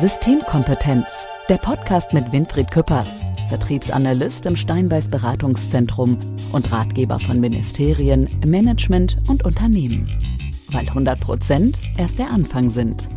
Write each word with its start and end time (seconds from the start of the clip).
Systemkompetenz, 0.00 1.06
der 1.48 1.56
Podcast 1.56 2.12
mit 2.12 2.32
Winfried 2.32 2.68
Küppers, 2.68 3.22
Vertriebsanalyst 3.48 4.44
im 4.44 4.56
Steinbeiß 4.56 5.08
Beratungszentrum 5.08 6.18
und 6.52 6.72
Ratgeber 6.72 7.20
von 7.20 7.38
Ministerien, 7.38 8.28
Management 8.44 9.18
und 9.28 9.44
Unternehmen. 9.44 10.08
Weil 10.72 10.88
100 10.88 11.20
Prozent 11.20 11.78
erst 11.96 12.18
der 12.18 12.30
Anfang 12.30 12.70
sind. 12.70 13.08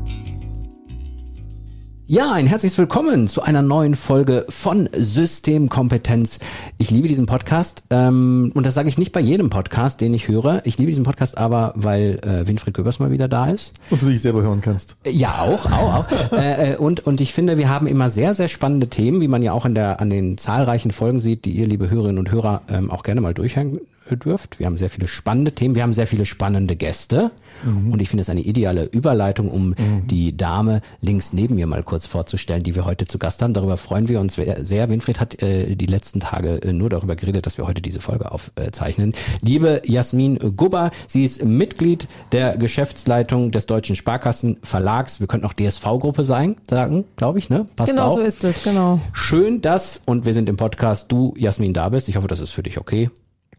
Ja, 2.10 2.32
ein 2.32 2.48
herzliches 2.48 2.78
Willkommen 2.78 3.28
zu 3.28 3.42
einer 3.42 3.62
neuen 3.62 3.94
Folge 3.94 4.46
von 4.48 4.88
Systemkompetenz. 4.94 6.40
Ich 6.78 6.90
liebe 6.90 7.10
diesen 7.10 7.26
Podcast 7.26 7.84
ähm, 7.90 8.54
und 8.56 8.66
das 8.66 8.76
sage 8.76 8.88
ich 8.88 8.98
nicht 8.98 9.12
bei 9.12 9.20
jedem 9.20 9.50
Podcast, 9.50 10.00
den 10.00 10.14
ich 10.14 10.30
höre. 10.30 10.62
Ich 10.64 10.78
liebe 10.78 10.90
diesen 10.90 11.04
Podcast 11.04 11.38
aber, 11.38 11.74
weil 11.76 12.16
äh, 12.24 12.48
Winfried 12.48 12.76
Köbers 12.76 13.00
mal 13.00 13.12
wieder 13.12 13.28
da 13.28 13.50
ist. 13.50 13.74
Und 13.90 14.02
du 14.02 14.06
dich 14.06 14.22
selber 14.22 14.42
hören 14.42 14.62
kannst. 14.62 14.96
Ja, 15.06 15.32
auch, 15.42 15.66
auch, 15.66 15.96
auch. 15.96 16.32
äh, 16.32 16.72
äh, 16.72 16.78
und, 16.78 17.06
und 17.06 17.20
ich 17.20 17.34
finde, 17.34 17.58
wir 17.58 17.68
haben 17.68 17.88
immer 17.88 18.10
sehr, 18.10 18.34
sehr 18.34 18.48
spannende 18.48 18.88
Themen, 18.88 19.20
wie 19.20 19.28
man 19.28 19.44
ja 19.44 19.52
auch 19.52 19.66
in 19.66 19.76
der, 19.76 20.00
an 20.00 20.10
den 20.10 20.38
zahlreichen 20.38 20.92
Folgen 20.92 21.20
sieht, 21.20 21.44
die 21.44 21.52
ihr, 21.52 21.68
liebe 21.68 21.90
Hörerinnen 21.90 22.20
und 22.20 22.32
Hörer, 22.32 22.62
ähm, 22.70 22.90
auch 22.90 23.04
gerne 23.04 23.20
mal 23.20 23.34
durchhängen 23.34 23.82
dürft. 24.16 24.60
Wir 24.60 24.66
haben 24.66 24.78
sehr 24.78 24.90
viele 24.90 25.08
spannende 25.08 25.52
Themen, 25.52 25.76
wir 25.76 25.84
haben 25.84 25.94
sehr 25.94 26.08
viele 26.08 26.26
spannende 26.26 26.76
Gäste 26.76 27.32
mhm. 27.64 27.92
und 27.92 28.02
ich 28.02 28.10
finde 28.10 28.22
es 28.22 28.30
eine 28.30 28.42
ideale 28.42 28.86
Überleitung, 28.86 29.50
um 29.50 29.70
mhm. 29.70 30.08
die 30.08 30.36
Dame 30.38 30.82
links 31.02 31.34
neben 31.34 31.56
mir 31.56 31.68
mal 31.68 31.84
kurz 31.84 32.06
vorzustellen, 32.06 32.64
die 32.64 32.76
wir 32.76 32.86
heute 32.86 33.08
zu 33.08 33.20
Gast 33.20 33.42
haben. 33.42 33.54
Darüber 33.54 33.78
freuen 33.78 34.08
wir 34.08 34.20
uns 34.20 34.36
sehr. 34.36 34.90
Winfried 34.90 35.20
hat 35.20 35.42
äh, 35.42 35.76
die 35.76 35.86
letzten 35.86 36.20
Tage 36.20 36.62
äh, 36.62 36.74
nur 36.74 36.90
darüber 36.90 37.16
geredet, 37.16 37.46
dass 37.46 37.58
wir 37.58 37.68
heute 37.68 37.82
diese 37.82 38.00
Folge 38.00 38.32
aufzeichnen. 38.32 39.14
Liebe 39.42 39.82
Jasmin 39.86 40.56
Gubber, 40.56 40.92
sie 41.08 41.26
ist 41.26 41.44
Mitglied 41.44 42.08
der 42.32 42.58
Geschäftsleitung 42.58 43.52
des 43.52 43.66
Deutschen 43.66 43.96
Sparkassen 43.96 44.58
Verlags. 44.64 45.20
Wir 45.20 45.28
könnten 45.28 45.46
auch 45.46 45.54
DSV-Gruppe 45.54 46.24
sein, 46.26 46.56
sagen, 46.70 47.06
glaube 47.16 47.40
ich, 47.40 47.50
ne? 47.50 47.66
Passt 47.76 47.92
genau 47.92 48.08
auch. 48.08 48.16
so 48.16 48.22
ist 48.22 48.44
es, 48.44 48.64
genau. 48.64 49.00
Schön, 49.14 49.62
dass, 49.62 50.02
und 50.06 50.26
wir 50.26 50.34
sind 50.34 50.50
im 50.50 50.58
Podcast, 50.58 51.12
du, 51.12 51.34
Jasmin, 51.38 51.74
da 51.74 51.90
bist. 51.90 52.10
Ich 52.10 52.16
hoffe, 52.16 52.28
das 52.28 52.40
ist 52.40 52.52
für 52.52 52.64
dich 52.64 52.78
okay. 52.78 53.10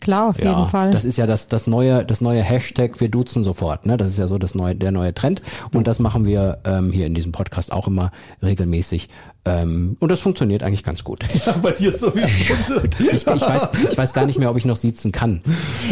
Klar, 0.00 0.28
auf 0.28 0.38
ja, 0.38 0.56
jeden 0.56 0.70
Fall. 0.70 0.90
Das 0.90 1.04
ist 1.04 1.18
ja 1.18 1.26
das, 1.26 1.48
das 1.48 1.66
neue, 1.66 2.04
das 2.04 2.20
neue 2.20 2.42
Hashtag, 2.42 3.00
wir 3.00 3.08
duzen 3.08 3.42
sofort, 3.42 3.86
ne? 3.86 3.96
Das 3.96 4.08
ist 4.08 4.18
ja 4.18 4.28
so 4.28 4.38
das 4.38 4.54
neue, 4.54 4.74
der 4.74 4.92
neue 4.92 5.12
Trend. 5.12 5.42
Und 5.72 5.86
das 5.86 5.98
machen 5.98 6.24
wir 6.24 6.58
ähm, 6.64 6.92
hier 6.92 7.06
in 7.06 7.14
diesem 7.14 7.32
Podcast 7.32 7.72
auch 7.72 7.88
immer 7.88 8.10
regelmäßig. 8.42 9.08
Ähm, 9.44 9.96
und 9.98 10.10
das 10.10 10.20
funktioniert 10.20 10.62
eigentlich 10.62 10.84
ganz 10.84 11.04
gut. 11.04 11.20
Ja, 11.46 11.52
bei 11.62 11.70
dir 11.70 11.92
sowieso. 11.92 12.82
ich, 12.98 13.26
ich, 13.26 13.26
weiß, 13.26 13.68
ich 13.90 13.96
weiß 13.96 14.12
gar 14.12 14.26
nicht 14.26 14.38
mehr, 14.38 14.50
ob 14.50 14.56
ich 14.56 14.64
noch 14.64 14.76
siezen 14.76 15.12
kann. 15.12 15.40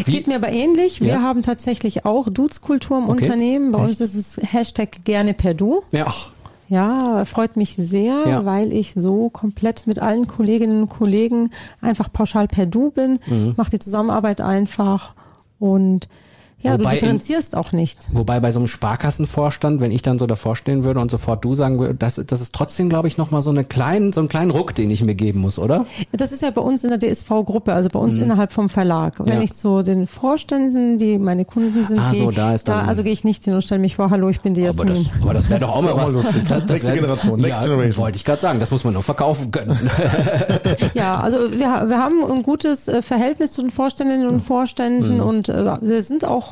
Wie? 0.04 0.10
Geht 0.10 0.26
mir 0.26 0.36
aber 0.36 0.48
ähnlich. 0.48 1.00
Wir 1.00 1.08
ja? 1.08 1.22
haben 1.22 1.42
tatsächlich 1.42 2.04
auch 2.04 2.28
Duzkultur 2.28 2.98
im 2.98 3.08
okay. 3.08 3.24
Unternehmen. 3.24 3.72
Bei 3.72 3.78
Echt? 3.78 4.00
uns 4.00 4.00
ist 4.00 4.14
es 4.14 4.52
Hashtag 4.52 5.04
gerne 5.04 5.34
per 5.34 5.54
Du. 5.54 5.82
Ja. 5.92 6.04
Ach. 6.08 6.30
Ja, 6.68 7.24
freut 7.24 7.56
mich 7.56 7.74
sehr, 7.76 8.24
ja. 8.26 8.44
weil 8.44 8.72
ich 8.72 8.94
so 8.94 9.30
komplett 9.30 9.86
mit 9.86 10.00
allen 10.00 10.26
Kolleginnen 10.26 10.82
und 10.82 10.88
Kollegen 10.88 11.50
einfach 11.80 12.12
pauschal 12.12 12.48
per 12.48 12.66
Du 12.66 12.90
bin, 12.90 13.20
mhm. 13.26 13.54
mache 13.56 13.70
die 13.70 13.78
Zusammenarbeit 13.78 14.40
einfach 14.40 15.14
und 15.58 16.08
ja, 16.60 16.72
wobei 16.72 16.94
du 16.94 17.00
differenzierst 17.00 17.52
in, 17.52 17.58
auch 17.58 17.72
nicht. 17.72 17.98
Wobei 18.12 18.40
bei 18.40 18.50
so 18.50 18.58
einem 18.58 18.66
Sparkassenvorstand, 18.66 19.80
wenn 19.82 19.90
ich 19.90 20.00
dann 20.00 20.18
so 20.18 20.26
davor 20.26 20.56
stehen 20.56 20.84
würde 20.84 21.00
und 21.00 21.10
sofort 21.10 21.44
du 21.44 21.54
sagen 21.54 21.78
würde, 21.78 21.94
das, 21.94 22.20
das 22.26 22.40
ist 22.40 22.54
trotzdem, 22.54 22.88
glaube 22.88 23.08
ich, 23.08 23.18
nochmal 23.18 23.42
so 23.42 23.50
eine 23.50 23.62
kleinen, 23.64 24.12
so 24.12 24.20
einen 24.20 24.28
kleinen 24.28 24.50
Ruck, 24.50 24.74
den 24.74 24.90
ich 24.90 25.04
mir 25.04 25.14
geben 25.14 25.40
muss, 25.40 25.58
oder? 25.58 25.84
Das 26.12 26.32
ist 26.32 26.42
ja 26.42 26.50
bei 26.50 26.62
uns 26.62 26.82
in 26.82 26.90
der 26.90 26.98
DSV-Gruppe, 26.98 27.74
also 27.74 27.90
bei 27.90 27.98
uns 27.98 28.16
mhm. 28.16 28.22
innerhalb 28.22 28.52
vom 28.52 28.70
Verlag. 28.70 29.14
Wenn 29.18 29.34
ja. 29.34 29.42
ich 29.42 29.52
zu 29.54 29.82
den 29.82 30.06
Vorständen, 30.06 30.98
die 30.98 31.18
meine 31.18 31.44
Kunden 31.44 31.84
sind, 31.84 31.98
ah, 31.98 32.14
so, 32.14 32.30
da 32.30 32.54
ist 32.54 32.68
dann, 32.68 32.84
da, 32.84 32.88
also 32.88 33.02
gehe 33.02 33.12
ich 33.12 33.24
nicht 33.24 33.44
hin 33.44 33.54
und 33.54 33.62
stelle 33.62 33.80
mich 33.80 33.96
vor, 33.96 34.08
hallo, 34.10 34.30
ich 34.30 34.40
bin 34.40 34.54
die 34.54 34.62
Jasmin. 34.62 34.88
Aber 34.88 34.98
das, 34.98 35.22
aber 35.22 35.34
das 35.34 35.50
wäre 35.50 35.60
doch 35.60 35.76
auch 35.76 35.82
mal 35.82 35.96
was. 35.96 36.16
Das, 36.46 36.64
das 36.64 36.82
Nächste 36.82 36.92
Generation, 36.92 37.40
Next 37.40 37.60
ja, 37.60 37.62
Generation. 37.66 38.04
Wollte 38.04 38.16
ich 38.16 38.24
gerade 38.24 38.40
sagen, 38.40 38.60
das 38.60 38.70
muss 38.70 38.84
man 38.84 38.94
nur 38.94 39.02
verkaufen 39.02 39.50
können. 39.50 39.76
ja, 40.94 41.20
also 41.20 41.50
wir, 41.50 41.58
wir 41.58 41.98
haben 41.98 42.24
ein 42.24 42.42
gutes 42.42 42.88
äh, 42.88 43.02
Verhältnis 43.02 43.52
zu 43.52 43.62
den 43.62 43.70
Vorständinnen 43.70 44.28
und 44.28 44.40
Vorständen 44.40 45.16
mhm. 45.16 45.22
und 45.22 45.48
äh, 45.48 45.76
wir 45.80 46.02
sind 46.02 46.24
auch 46.24 46.45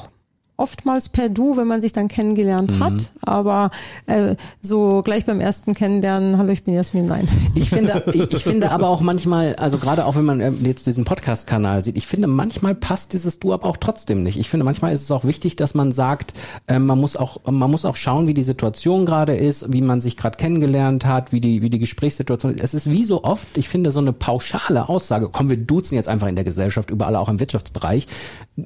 oftmals 0.57 1.09
per 1.09 1.29
Du, 1.29 1.57
wenn 1.57 1.67
man 1.67 1.81
sich 1.81 1.93
dann 1.93 2.09
kennengelernt 2.09 2.73
mhm. 2.73 2.85
hat. 2.85 3.11
Aber 3.23 3.71
äh, 4.07 4.37
so 4.63 5.03
gleich 5.03 5.25
beim 5.25 5.41
ersten 5.41 5.75
Kennenlernen, 5.75 6.39
hallo, 6.39 6.51
ich 6.51 6.63
bin 6.63 6.75
Jasmin, 6.75 7.07
nein. 7.07 7.27
Ich 7.57 7.71
finde, 7.71 8.05
ich, 8.13 8.33
ich 8.33 8.43
finde 8.43 8.71
aber 8.71 8.89
auch 8.89 9.01
manchmal, 9.01 9.57
also 9.57 9.79
gerade 9.79 10.07
auch 10.07 10.15
wenn 10.15 10.25
man 10.25 10.41
äh, 10.41 10.53
jetzt 10.63 10.87
diesen 10.87 11.05
Podcast-Kanal 11.05 11.83
sieht, 11.83 11.97
ich 11.97 12.07
finde 12.07 12.29
manchmal 12.29 12.75
passt 12.75 13.13
dieses 13.13 13.41
Du 13.41 13.53
aber 13.53 13.67
auch 13.67 13.77
trotzdem 13.77 14.23
nicht. 14.23 14.39
Ich 14.39 14.49
finde 14.49 14.65
manchmal 14.65 14.93
ist 14.93 15.03
es 15.03 15.11
auch 15.11 15.25
wichtig, 15.25 15.57
dass 15.57 15.75
man 15.75 15.91
sagt, 15.91 16.35
äh, 16.69 16.79
man 16.79 17.01
muss 17.01 17.17
auch, 17.17 17.41
man 17.51 17.71
muss 17.71 17.85
auch 17.85 17.97
schauen, 17.97 18.29
wie 18.29 18.35
die 18.35 18.43
Situation 18.43 19.07
gerade 19.07 19.35
ist, 19.35 19.73
wie 19.73 19.83
man 19.83 20.01
sich 20.01 20.17
gerade 20.17 20.37
kennengelernt 20.37 21.05
hat, 21.05 21.33
wie 21.33 21.41
die, 21.41 21.63
wie 21.63 21.71
die 21.71 21.81
Gesprächssituation 21.81 22.55
ist. 22.55 22.63
Es 22.63 22.75
ist 22.75 22.91
wie 22.91 23.05
so 23.05 23.25
oft, 23.25 23.59
ich 23.59 23.69
finde 23.69 23.91
so 23.91 23.99
eine 23.99 24.13
pauschale 24.13 24.89
Aussage, 24.89 25.29
komm, 25.33 25.51
wir 25.51 25.57
duzen 25.57 25.97
jetzt 25.97 26.09
einfach 26.09 26.29
in 26.29 26.37
der 26.37 26.45
Gesellschaft, 26.45 26.91
überall 26.91 27.17
auch 27.17 27.29
im 27.29 27.41
Wirtschaftsbereich, 27.41 28.07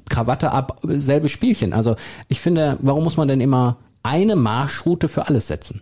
Krawatte 0.08 0.50
ab, 0.50 0.80
selbe 0.82 1.30
Spielchen. 1.30 1.72
Also 1.78 1.96
ich 2.28 2.40
finde, 2.40 2.76
warum 2.80 3.04
muss 3.04 3.16
man 3.16 3.28
denn 3.28 3.40
immer 3.40 3.78
eine 4.02 4.36
Marschroute 4.36 5.08
für 5.08 5.26
alles 5.26 5.46
setzen? 5.46 5.80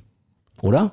Oder? 0.63 0.93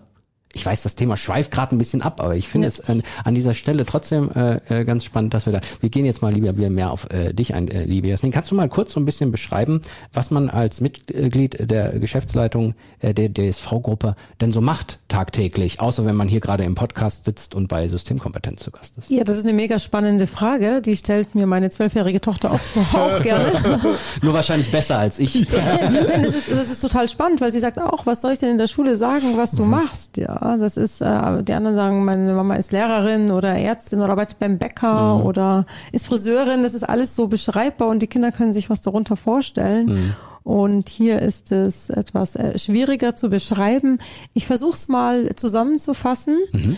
Ich 0.56 0.66
weiß, 0.66 0.84
das 0.84 0.96
Thema 0.96 1.18
schweift 1.18 1.52
gerade 1.52 1.75
ein 1.75 1.80
bisschen 1.80 2.03
ab, 2.03 2.22
aber 2.22 2.36
ich 2.36 2.47
finde 2.47 2.68
ja. 2.68 2.69
es 2.69 2.80
an, 2.81 3.02
an, 3.24 3.34
dieser 3.34 3.56
Stelle 3.56 3.86
trotzdem 3.86 4.30
äh, 4.31 4.81
äh, 4.81 4.86
ganz 4.86 5.03
spannend, 5.03 5.34
dass 5.34 5.47
wir 5.47 5.53
da. 5.53 5.62
Wir 5.80 5.90
gehen 5.90 6.06
jetzt 6.06 6.22
mal 6.22 6.31
lieber 6.31 6.58
wieder 6.58 6.69
mehr 6.69 6.91
auf 6.91 7.09
äh, 7.12 7.34
dich 7.34 7.56
ein, 7.56 7.68
äh, 7.68 7.86
liebe 7.86 8.08
Jasmin. 8.08 8.31
Kannst 8.31 8.52
du 8.52 8.56
mal 8.56 8.69
kurz 8.69 8.94
so 8.94 9.00
ein 9.00 9.06
bisschen 9.06 9.31
beschreiben, 9.31 9.81
was 10.14 10.30
man 10.30 10.50
als 10.50 10.80
Mitglied 10.80 11.69
der 11.72 11.97
Geschäftsleitung 12.00 12.75
äh, 13.00 13.14
der 13.16 13.34
DSV-Gruppe 13.34 14.16
denn 14.41 14.52
so 14.52 14.62
macht 14.62 15.00
tagtäglich, 15.08 15.80
außer 15.80 16.06
wenn 16.06 16.16
man 16.16 16.28
hier 16.28 16.40
gerade 16.40 16.64
im 16.64 16.75
Podcast 16.75 17.25
sitzt 17.25 17.56
und 17.56 17.68
bei 17.68 17.88
Systemkompetenz 17.88 18.62
zu 18.62 18.70
Gast 18.70 18.94
ist? 18.97 19.09
Ja, 19.09 19.24
das 19.24 19.38
ist 19.38 19.46
eine 19.46 19.53
mega 19.53 19.80
spannende 19.80 20.28
Frage. 20.28 20.81
Die 20.81 20.96
stellt 20.96 21.34
mir 21.34 21.47
meine 21.47 21.72
zwölfjährige 21.72 22.22
Tochter 22.22 22.52
oft 22.52 22.78
auch 22.94 23.22
gerne. 23.24 23.80
Nur 24.22 24.34
wahrscheinlich 24.34 24.72
besser 24.72 25.00
als 25.00 25.18
ich. 25.18 25.34
ja, 25.52 26.20
das, 26.24 26.35
ist, 26.35 26.52
das 26.52 26.70
ist 26.70 26.80
total 26.80 27.09
spannend, 27.09 27.41
weil 27.41 27.52
sie 27.52 27.59
sagt 27.59 27.80
auch, 27.80 28.06
was 28.06 28.22
soll 28.22 28.34
ich 28.34 28.40
denn 28.40 28.50
in 28.50 28.58
der 28.59 28.68
Schule 28.68 28.97
sagen, 28.97 29.35
was 29.35 29.52
du 29.52 29.64
mhm. 29.64 29.72
machst? 29.72 30.18
Ja, 30.18 30.43
das 30.44 30.78
ist, 30.78 31.02
äh, 31.02 31.44
die 31.44 31.54
anderen 31.54 31.76
sagen, 31.76 32.06
meine 32.06 32.34
Mama 32.34 32.56
ist 32.56 32.72
Lehrerin 32.72 33.31
oder 33.31 33.56
Ärztin 33.56 34.00
oder 34.00 34.12
arbeitet 34.12 34.40
beim 34.40 34.58
Bäcker 34.58 35.18
mhm. 35.18 35.26
oder 35.26 35.66
ist 35.92 36.06
Friseurin. 36.06 36.64
Das 36.64 36.74
ist 36.74 36.84
alles 36.84 37.16
so 37.16 37.28
beschreibbar 37.28 37.88
und 37.88 38.00
die 38.00 38.08
Kinder 38.08 38.31
können 38.31 38.53
sich 38.53 38.70
was 38.70 38.82
darunter 38.82 39.16
vorstellen. 39.16 39.86
Mhm. 39.88 40.14
Und 40.44 40.90
hier 40.90 41.22
ist 41.22 41.52
es 41.52 41.90
etwas 41.90 42.36
äh, 42.36 42.58
schwieriger 42.59 43.16
zu 43.16 43.30
beschreiben. 43.30 44.00
Ich 44.34 44.46
versuche 44.46 44.74
es 44.74 44.88
mal 44.88 45.34
zusammenzufassen. 45.36 46.38
Mhm. 46.52 46.78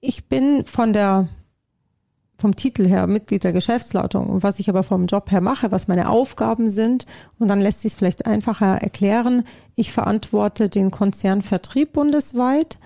Ich 0.00 0.28
bin 0.28 0.64
von 0.64 0.92
der 0.92 1.28
vom 2.38 2.54
Titel 2.54 2.86
her 2.86 3.06
Mitglied 3.06 3.44
der 3.44 3.52
Geschäftsleitung 3.52 4.26
und 4.26 4.42
was 4.42 4.58
ich 4.58 4.68
aber 4.68 4.82
vom 4.82 5.06
Job 5.06 5.30
her 5.30 5.40
mache, 5.40 5.72
was 5.72 5.88
meine 5.88 6.10
Aufgaben 6.10 6.68
sind. 6.68 7.06
Und 7.38 7.48
dann 7.48 7.60
lässt 7.60 7.80
sich 7.80 7.92
es 7.92 7.98
vielleicht 7.98 8.26
einfacher 8.26 8.76
erklären. 8.76 9.44
Ich 9.74 9.92
verantworte 9.92 10.68
den 10.68 10.90
Konzernvertrieb 10.90 11.92
bundesweit. 11.92 12.78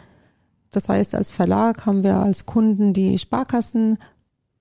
Das 0.71 0.89
heißt, 0.89 1.17
als 1.17 1.33
Verlag 1.33 1.85
haben 1.85 2.05
wir 2.05 2.17
als 2.17 2.47
Kunden 2.47 2.93
die 2.93 3.19
Sparkassen 3.19 3.99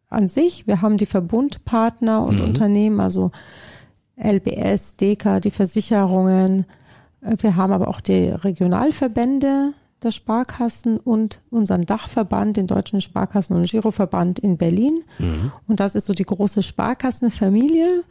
an 0.10 0.28
sich. 0.28 0.66
Wir 0.66 0.82
haben 0.82 0.98
die 0.98 1.06
Verbundpartner 1.06 2.24
und 2.24 2.38
mhm. 2.38 2.46
Unternehmen, 2.46 3.00
also 3.00 3.32
LBS, 4.18 4.96
DEKA, 4.96 5.40
die 5.40 5.52
Versicherungen. 5.52 6.66
Wir 7.22 7.56
haben 7.56 7.74
aber 7.74 7.88
auch 7.88 8.02
die 8.02 8.30
Regionalverbände 8.30 9.74
der 10.04 10.12
Sparkassen 10.12 10.98
und 10.98 11.42
unseren 11.50 11.86
Dachverband, 11.86 12.58
den 12.58 12.68
Deutschen 12.68 13.02
Sparkassen- 13.02 13.56
und 13.56 13.70
Giroverband 13.70 14.40
in 14.40 14.58
Berlin. 14.58 15.04
Mhm. 15.18 15.52
Und 15.68 15.80
das 15.80 15.96
ist 15.96 16.06
so 16.06 16.14
die 16.14 16.26
große 16.26 16.64
Sparkassenfamilie. 16.64 18.02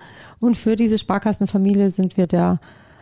Und 0.41 0.57
für 0.57 0.77
diese 0.77 0.99
Sparkassenfamilie 0.99 1.91
sind 1.91 2.17
wir 2.17 2.27
der, 2.27 2.61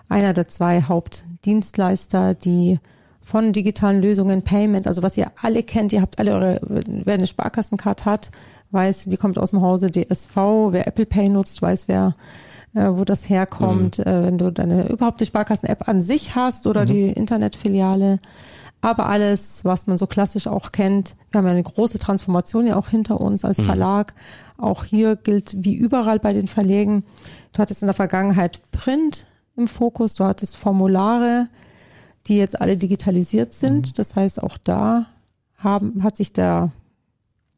einer 0.09 0.33
der 0.33 0.49
zwei 0.49 0.83
Hauptdienstleister, 0.83 2.35
die 2.35 2.79
von 3.21 3.53
digitalen 3.53 4.01
Lösungen, 4.01 4.43
Payment, 4.43 4.87
also 4.87 5.03
was 5.03 5.17
ihr 5.17 5.33
alle 5.43 5.65
kennt, 5.65 5.93
ihr 5.93 6.01
habt 6.01 6.21
alle 6.21 6.33
eure, 6.33 6.61
wer 6.63 7.15
eine 7.15 7.27
Sparkassencard 7.27 8.05
hat, 8.05 8.31
weiß, 8.71 9.07
die 9.07 9.17
kommt 9.17 9.37
aus 9.37 9.51
dem 9.51 9.63
Hause 9.63 9.91
DSV, 9.91 10.37
wer 10.71 10.87
Apple 10.87 11.07
Pay 11.07 11.29
nutzt, 11.29 11.61
weiß, 11.61 11.89
wer 11.89 12.15
äh, 12.77 12.91
wo 12.93 13.05
das 13.05 13.29
herkommt, 13.29 13.99
mhm. 13.99 14.05
äh, 14.05 14.23
wenn 14.25 14.39
du 14.39 14.53
deine 14.53 14.89
überhaupt 14.91 15.21
die 15.21 15.27
Sparkassen-App 15.27 15.89
an 15.89 16.03
sich 16.03 16.35
hast 16.35 16.67
oder 16.67 16.83
mhm. 16.83 16.87
die 16.87 17.09
Internetfiliale. 17.09 18.19
Aber 18.87 19.09
alles, 19.09 19.65
was 19.65 19.89
man 19.89 19.99
so 19.99 20.07
klassisch 20.07 20.47
auch 20.47 20.71
kennt, 20.71 21.17
wir 21.33 21.39
haben 21.39 21.47
ja 21.47 21.51
eine 21.51 21.63
große 21.65 21.99
Transformation 21.99 22.69
ja 22.69 22.77
auch 22.77 22.87
hinter 22.87 23.21
uns 23.21 23.45
als 23.45 23.59
mhm. 23.59 23.65
Verlag. 23.65 24.15
Auch 24.59 24.85
hier 24.85 25.17
gilt 25.17 25.57
wie 25.65 25.75
überall 25.75 26.21
bei 26.21 26.33
den 26.33 26.47
Verlegen, 26.47 27.03
du 27.53 27.59
hattest 27.59 27.83
in 27.83 27.89
der 27.89 27.95
Vergangenheit 27.95 28.61
Print 28.71 29.27
im 29.57 29.67
Fokus, 29.67 30.15
du 30.15 30.23
hattest 30.23 30.57
Formulare, 30.57 31.49
die 32.29 32.37
jetzt 32.37 32.61
alle 32.61 32.77
digitalisiert 32.77 33.55
sind. 33.55 33.89
Mhm. 33.89 33.93
Das 33.97 34.15
heißt, 34.15 34.41
auch 34.41 34.57
da 34.57 35.07
haben, 35.57 36.05
hat 36.05 36.17
sich 36.17 36.33
der, 36.33 36.71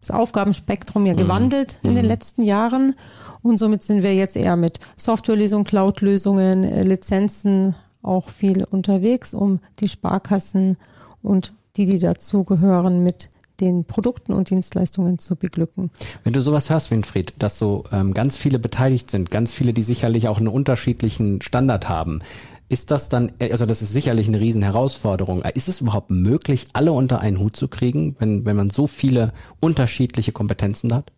das 0.01 0.11
Aufgabenspektrum 0.11 1.05
ja 1.05 1.13
mhm. 1.13 1.19
gewandelt 1.19 1.79
in 1.83 1.95
den 1.95 2.05
mhm. 2.05 2.09
letzten 2.09 2.43
Jahren. 2.43 2.95
Und 3.43 3.59
somit 3.59 3.83
sind 3.83 4.03
wir 4.03 4.15
jetzt 4.15 4.35
eher 4.35 4.57
mit 4.57 4.81
Softwarelösungen, 4.97 5.67
Cloud-Lösungen, 5.67 6.65
äh, 6.65 6.85
Lizenzen 6.85 7.75
auch 8.01 8.31
viel 8.31 8.65
unterwegs, 8.65 9.35
um 9.35 9.61
die 9.81 9.91
Sparkassen 9.91 10.79
und 11.23 11.55
die, 11.77 11.87
die 11.87 11.99
dazugehören, 11.99 13.03
mit 13.03 13.31
den 13.61 13.85
Produkten 13.85 14.33
und 14.33 14.51
Dienstleistungen 14.51 15.19
zu 15.19 15.37
beglücken. 15.37 15.91
Wenn 16.23 16.33
du 16.33 16.41
sowas 16.41 16.71
hörst, 16.71 16.91
Winfried, 16.91 17.35
dass 17.39 17.59
so 17.59 17.85
ähm, 17.93 18.15
ganz 18.15 18.37
viele 18.37 18.59
beteiligt 18.59 19.11
sind, 19.11 19.31
ganz 19.31 19.53
viele, 19.53 19.73
die 19.73 19.83
sicherlich 19.83 20.29
auch 20.29 20.39
einen 20.39 20.49
unterschiedlichen 20.49 21.43
Standard 21.43 21.89
haben, 21.89 22.21
ist 22.69 22.91
das 22.91 23.09
dann, 23.09 23.33
also 23.41 23.65
das 23.67 23.83
ist 23.83 23.93
sicherlich 23.93 24.29
eine 24.29 24.41
riesen 24.41 24.63
Herausforderung. 24.63 25.43
Ist 25.43 25.69
es 25.69 25.81
überhaupt 25.81 26.11
möglich, 26.11 26.67
alle 26.75 26.93
unter 26.93 27.21
einen 27.21 27.39
Hut 27.39 27.57
zu 27.57 27.67
kriegen, 27.67 28.15
wenn, 28.19 28.45
wenn 28.45 28.57
man 28.57 28.71
so 28.71 28.87
viele 28.87 29.33
unterschiedliche 29.61 30.33
Kompetenzen 30.33 30.95
hat? 30.95 31.13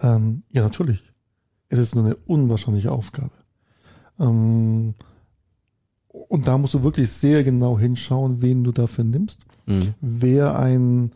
Ähm, 0.00 0.42
ja, 0.52 0.62
natürlich. 0.62 1.02
Es 1.70 1.78
ist 1.78 1.94
nur 1.94 2.04
eine 2.04 2.16
unwahrscheinliche 2.16 2.92
Aufgabe. 2.92 3.30
Ähm, 4.20 4.94
und 6.28 6.48
da 6.48 6.58
musst 6.58 6.74
du 6.74 6.82
wirklich 6.82 7.10
sehr 7.10 7.44
genau 7.44 7.78
hinschauen, 7.78 8.42
wen 8.42 8.64
du 8.64 8.72
dafür 8.72 9.04
nimmst. 9.04 9.46
Mhm. 9.66 9.94
Wer 10.00 10.58
ein 10.58 11.12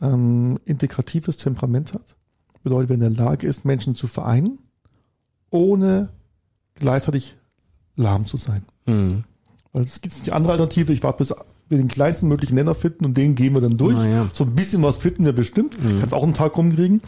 ähm, 0.00 0.58
integratives 0.64 1.36
Temperament 1.36 1.94
hat, 1.94 2.16
bedeutet, 2.62 2.90
wer 2.90 2.94
in 2.94 3.00
der 3.00 3.24
Lage 3.24 3.46
ist, 3.46 3.64
Menschen 3.64 3.94
zu 3.94 4.06
vereinen, 4.06 4.58
ohne 5.50 6.08
gleichzeitig 6.74 7.36
lahm 7.96 8.26
zu 8.26 8.36
sein. 8.36 8.64
Mhm. 8.86 9.24
Weil 9.72 9.84
es 9.84 10.00
gibt 10.00 10.26
die 10.26 10.32
andere 10.32 10.52
Alternative, 10.52 10.92
ich 10.92 11.02
warte 11.02 11.18
bis 11.18 11.34
wir 11.72 11.78
den 11.78 11.88
kleinsten 11.88 12.28
möglichen 12.28 12.54
Nenner 12.54 12.74
finden 12.74 13.04
und 13.04 13.16
den 13.16 13.34
gehen 13.34 13.54
wir 13.54 13.60
dann 13.60 13.76
durch. 13.76 14.02
Ja. 14.04 14.28
So 14.32 14.44
ein 14.44 14.54
bisschen 14.54 14.82
was 14.82 14.98
finden 14.98 15.24
wir 15.24 15.32
bestimmt. 15.32 15.82
Mhm. 15.82 15.98
Kannst 15.98 16.14
auch 16.14 16.22
einen 16.22 16.34
Tag 16.34 16.56
rumkriegen. 16.56 17.00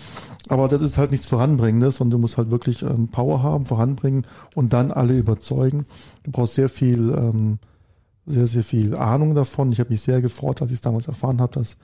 Aber 0.49 0.69
das 0.69 0.83
ist 0.83 0.99
halt 0.99 1.11
nichts 1.11 1.27
Voranbringendes, 1.27 1.97
sondern 1.97 2.19
du 2.19 2.19
musst 2.19 2.37
halt 2.37 2.51
wirklich 2.51 2.83
ähm, 2.83 3.09
Power 3.09 3.43
haben, 3.43 3.65
voranbringen 3.65 4.27
und 4.55 4.73
dann 4.73 4.91
alle 4.91 5.17
überzeugen. 5.17 5.87
Du 6.25 6.33
brauchst 6.33 6.55
sehr 6.55 6.69
viel, 6.69 7.11
ähm, 7.17 7.59
sehr, 8.27 8.47
sehr 8.47 8.65
viel 8.65 8.95
Ahnung 8.95 9.35
davon. 9.35 9.73
Ich 9.73 9.81
habe 9.81 9.91
mich 9.91 10.03
sehr 10.03 10.21
gefreut, 10.21 10.61
als 10.61 10.71
ich 10.71 10.77
es 10.77 10.83
damals 10.83 11.09
erfahren 11.09 11.41
habe, 11.41 11.53
dass 11.55 11.77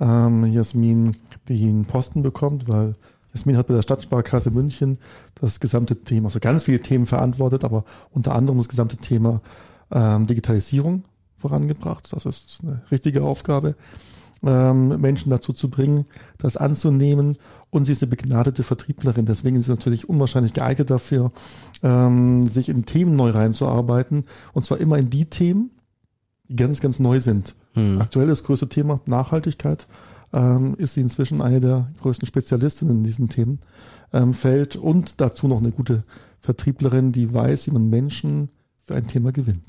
ähm, 0.00 0.46
Jasmin 0.46 1.16
den 1.48 1.84
Posten 1.84 2.22
bekommt, 2.22 2.68
weil 2.68 2.94
Jasmin 3.34 3.56
hat 3.56 3.66
bei 3.66 3.74
der 3.74 3.82
Stadtsparkasse 3.82 4.50
München 4.50 4.98
das 5.34 5.60
gesamte 5.60 6.02
Thema, 6.02 6.28
also 6.28 6.40
ganz 6.40 6.64
viele 6.64 6.80
Themen 6.80 7.06
verantwortet, 7.06 7.64
aber 7.64 7.84
unter 8.10 8.34
anderem 8.34 8.58
das 8.58 8.68
gesamte 8.68 8.96
Thema 8.96 9.42
ähm, 9.92 10.26
Digitalisierung 10.26 11.04
vorangebracht. 11.38 12.12
Das 12.12 12.26
ist 12.26 12.58
eine 12.62 12.82
richtige 12.90 13.22
Aufgabe, 13.22 13.74
ähm, 14.42 15.00
Menschen 15.00 15.30
dazu 15.30 15.52
zu 15.52 15.70
bringen, 15.70 16.04
das 16.36 16.56
anzunehmen. 16.56 17.36
Und 17.70 17.84
sie 17.84 17.92
ist 17.92 18.02
eine 18.02 18.10
begnadete 18.10 18.62
Vertrieblerin. 18.64 19.26
Deswegen 19.26 19.56
ist 19.56 19.66
sie 19.66 19.72
natürlich 19.72 20.08
unwahrscheinlich 20.08 20.54
geeignet 20.54 20.90
dafür, 20.90 21.32
ähm, 21.82 22.48
sich 22.48 22.68
in 22.68 22.84
Themen 22.84 23.16
neu 23.16 23.30
reinzuarbeiten. 23.30 24.24
Und 24.52 24.64
zwar 24.64 24.78
immer 24.78 24.98
in 24.98 25.10
die 25.10 25.26
Themen, 25.26 25.70
die 26.48 26.56
ganz, 26.56 26.80
ganz 26.80 26.98
neu 26.98 27.20
sind. 27.20 27.54
Hm. 27.74 28.00
Aktuell 28.00 28.26
das 28.26 28.42
größte 28.42 28.68
Thema 28.68 29.00
Nachhaltigkeit 29.06 29.86
ähm, 30.32 30.74
ist 30.78 30.94
sie 30.94 31.00
inzwischen 31.00 31.40
eine 31.40 31.60
der 31.60 31.88
größten 32.00 32.26
Spezialistinnen 32.26 32.98
in 32.98 33.04
diesen 33.04 33.28
Themen 33.28 33.60
ähm, 34.12 34.32
Feld 34.32 34.76
und 34.76 35.20
dazu 35.20 35.48
noch 35.48 35.58
eine 35.58 35.70
gute 35.70 36.04
Vertrieblerin, 36.40 37.12
die 37.12 37.32
weiß, 37.32 37.66
wie 37.66 37.70
man 37.72 37.88
Menschen 37.88 38.50
für 38.80 38.94
ein 38.94 39.06
Thema 39.06 39.32
gewinnt. 39.32 39.64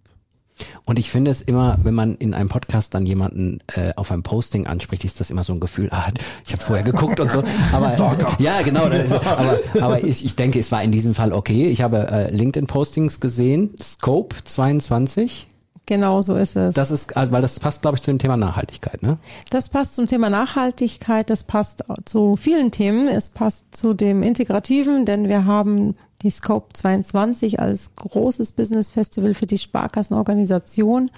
Und 0.85 0.99
ich 0.99 1.09
finde 1.09 1.31
es 1.31 1.41
immer, 1.41 1.77
wenn 1.83 1.93
man 1.93 2.15
in 2.15 2.33
einem 2.33 2.49
Podcast 2.49 2.93
dann 2.93 3.05
jemanden 3.05 3.59
äh, 3.75 3.93
auf 3.95 4.11
einem 4.11 4.23
Posting 4.23 4.67
anspricht, 4.67 5.03
ist 5.05 5.19
das 5.19 5.29
immer 5.29 5.43
so 5.43 5.53
ein 5.53 5.59
Gefühl, 5.59 5.89
ah, 5.91 6.09
ich 6.45 6.53
habe 6.53 6.63
vorher 6.63 6.83
geguckt 6.83 7.19
und 7.19 7.31
so. 7.31 7.43
Aber 7.71 7.95
ja, 8.39 8.61
genau. 8.61 8.83
aber 8.83 9.59
aber 9.81 10.03
ich, 10.03 10.25
ich 10.25 10.35
denke, 10.35 10.59
es 10.59 10.71
war 10.71 10.83
in 10.83 10.91
diesem 10.91 11.13
Fall 11.13 11.33
okay. 11.33 11.67
Ich 11.67 11.81
habe 11.81 12.07
äh, 12.09 12.31
LinkedIn-Postings 12.31 13.19
gesehen, 13.19 13.71
Scope 13.79 14.35
22 14.43 15.47
Genau 15.89 16.21
so 16.21 16.35
ist 16.35 16.55
es. 16.55 16.75
Das 16.75 16.91
ist, 16.91 17.17
also, 17.17 17.31
weil 17.31 17.41
das 17.41 17.59
passt, 17.59 17.81
glaube 17.81 17.97
ich, 17.97 18.03
zu 18.03 18.11
dem 18.11 18.19
Thema 18.19 18.37
Nachhaltigkeit, 18.37 19.01
ne? 19.01 19.17
Das 19.49 19.69
passt 19.69 19.95
zum 19.95 20.05
Thema 20.05 20.29
Nachhaltigkeit, 20.29 21.31
das 21.31 21.43
passt 21.43 21.83
zu 22.05 22.35
vielen 22.35 22.69
Themen. 22.69 23.07
Es 23.07 23.29
passt 23.29 23.75
zu 23.75 23.95
dem 23.95 24.21
Integrativen, 24.21 25.05
denn 25.05 25.29
wir 25.29 25.45
haben 25.45 25.95
die 26.21 26.29
Scope 26.29 26.73
22 26.73 27.59
als 27.59 27.95
großes 27.95 28.51
Business 28.51 28.89
Festival 28.89 29.33
für 29.33 29.45
die 29.45 29.57
Sparkassenorganisation 29.57 31.11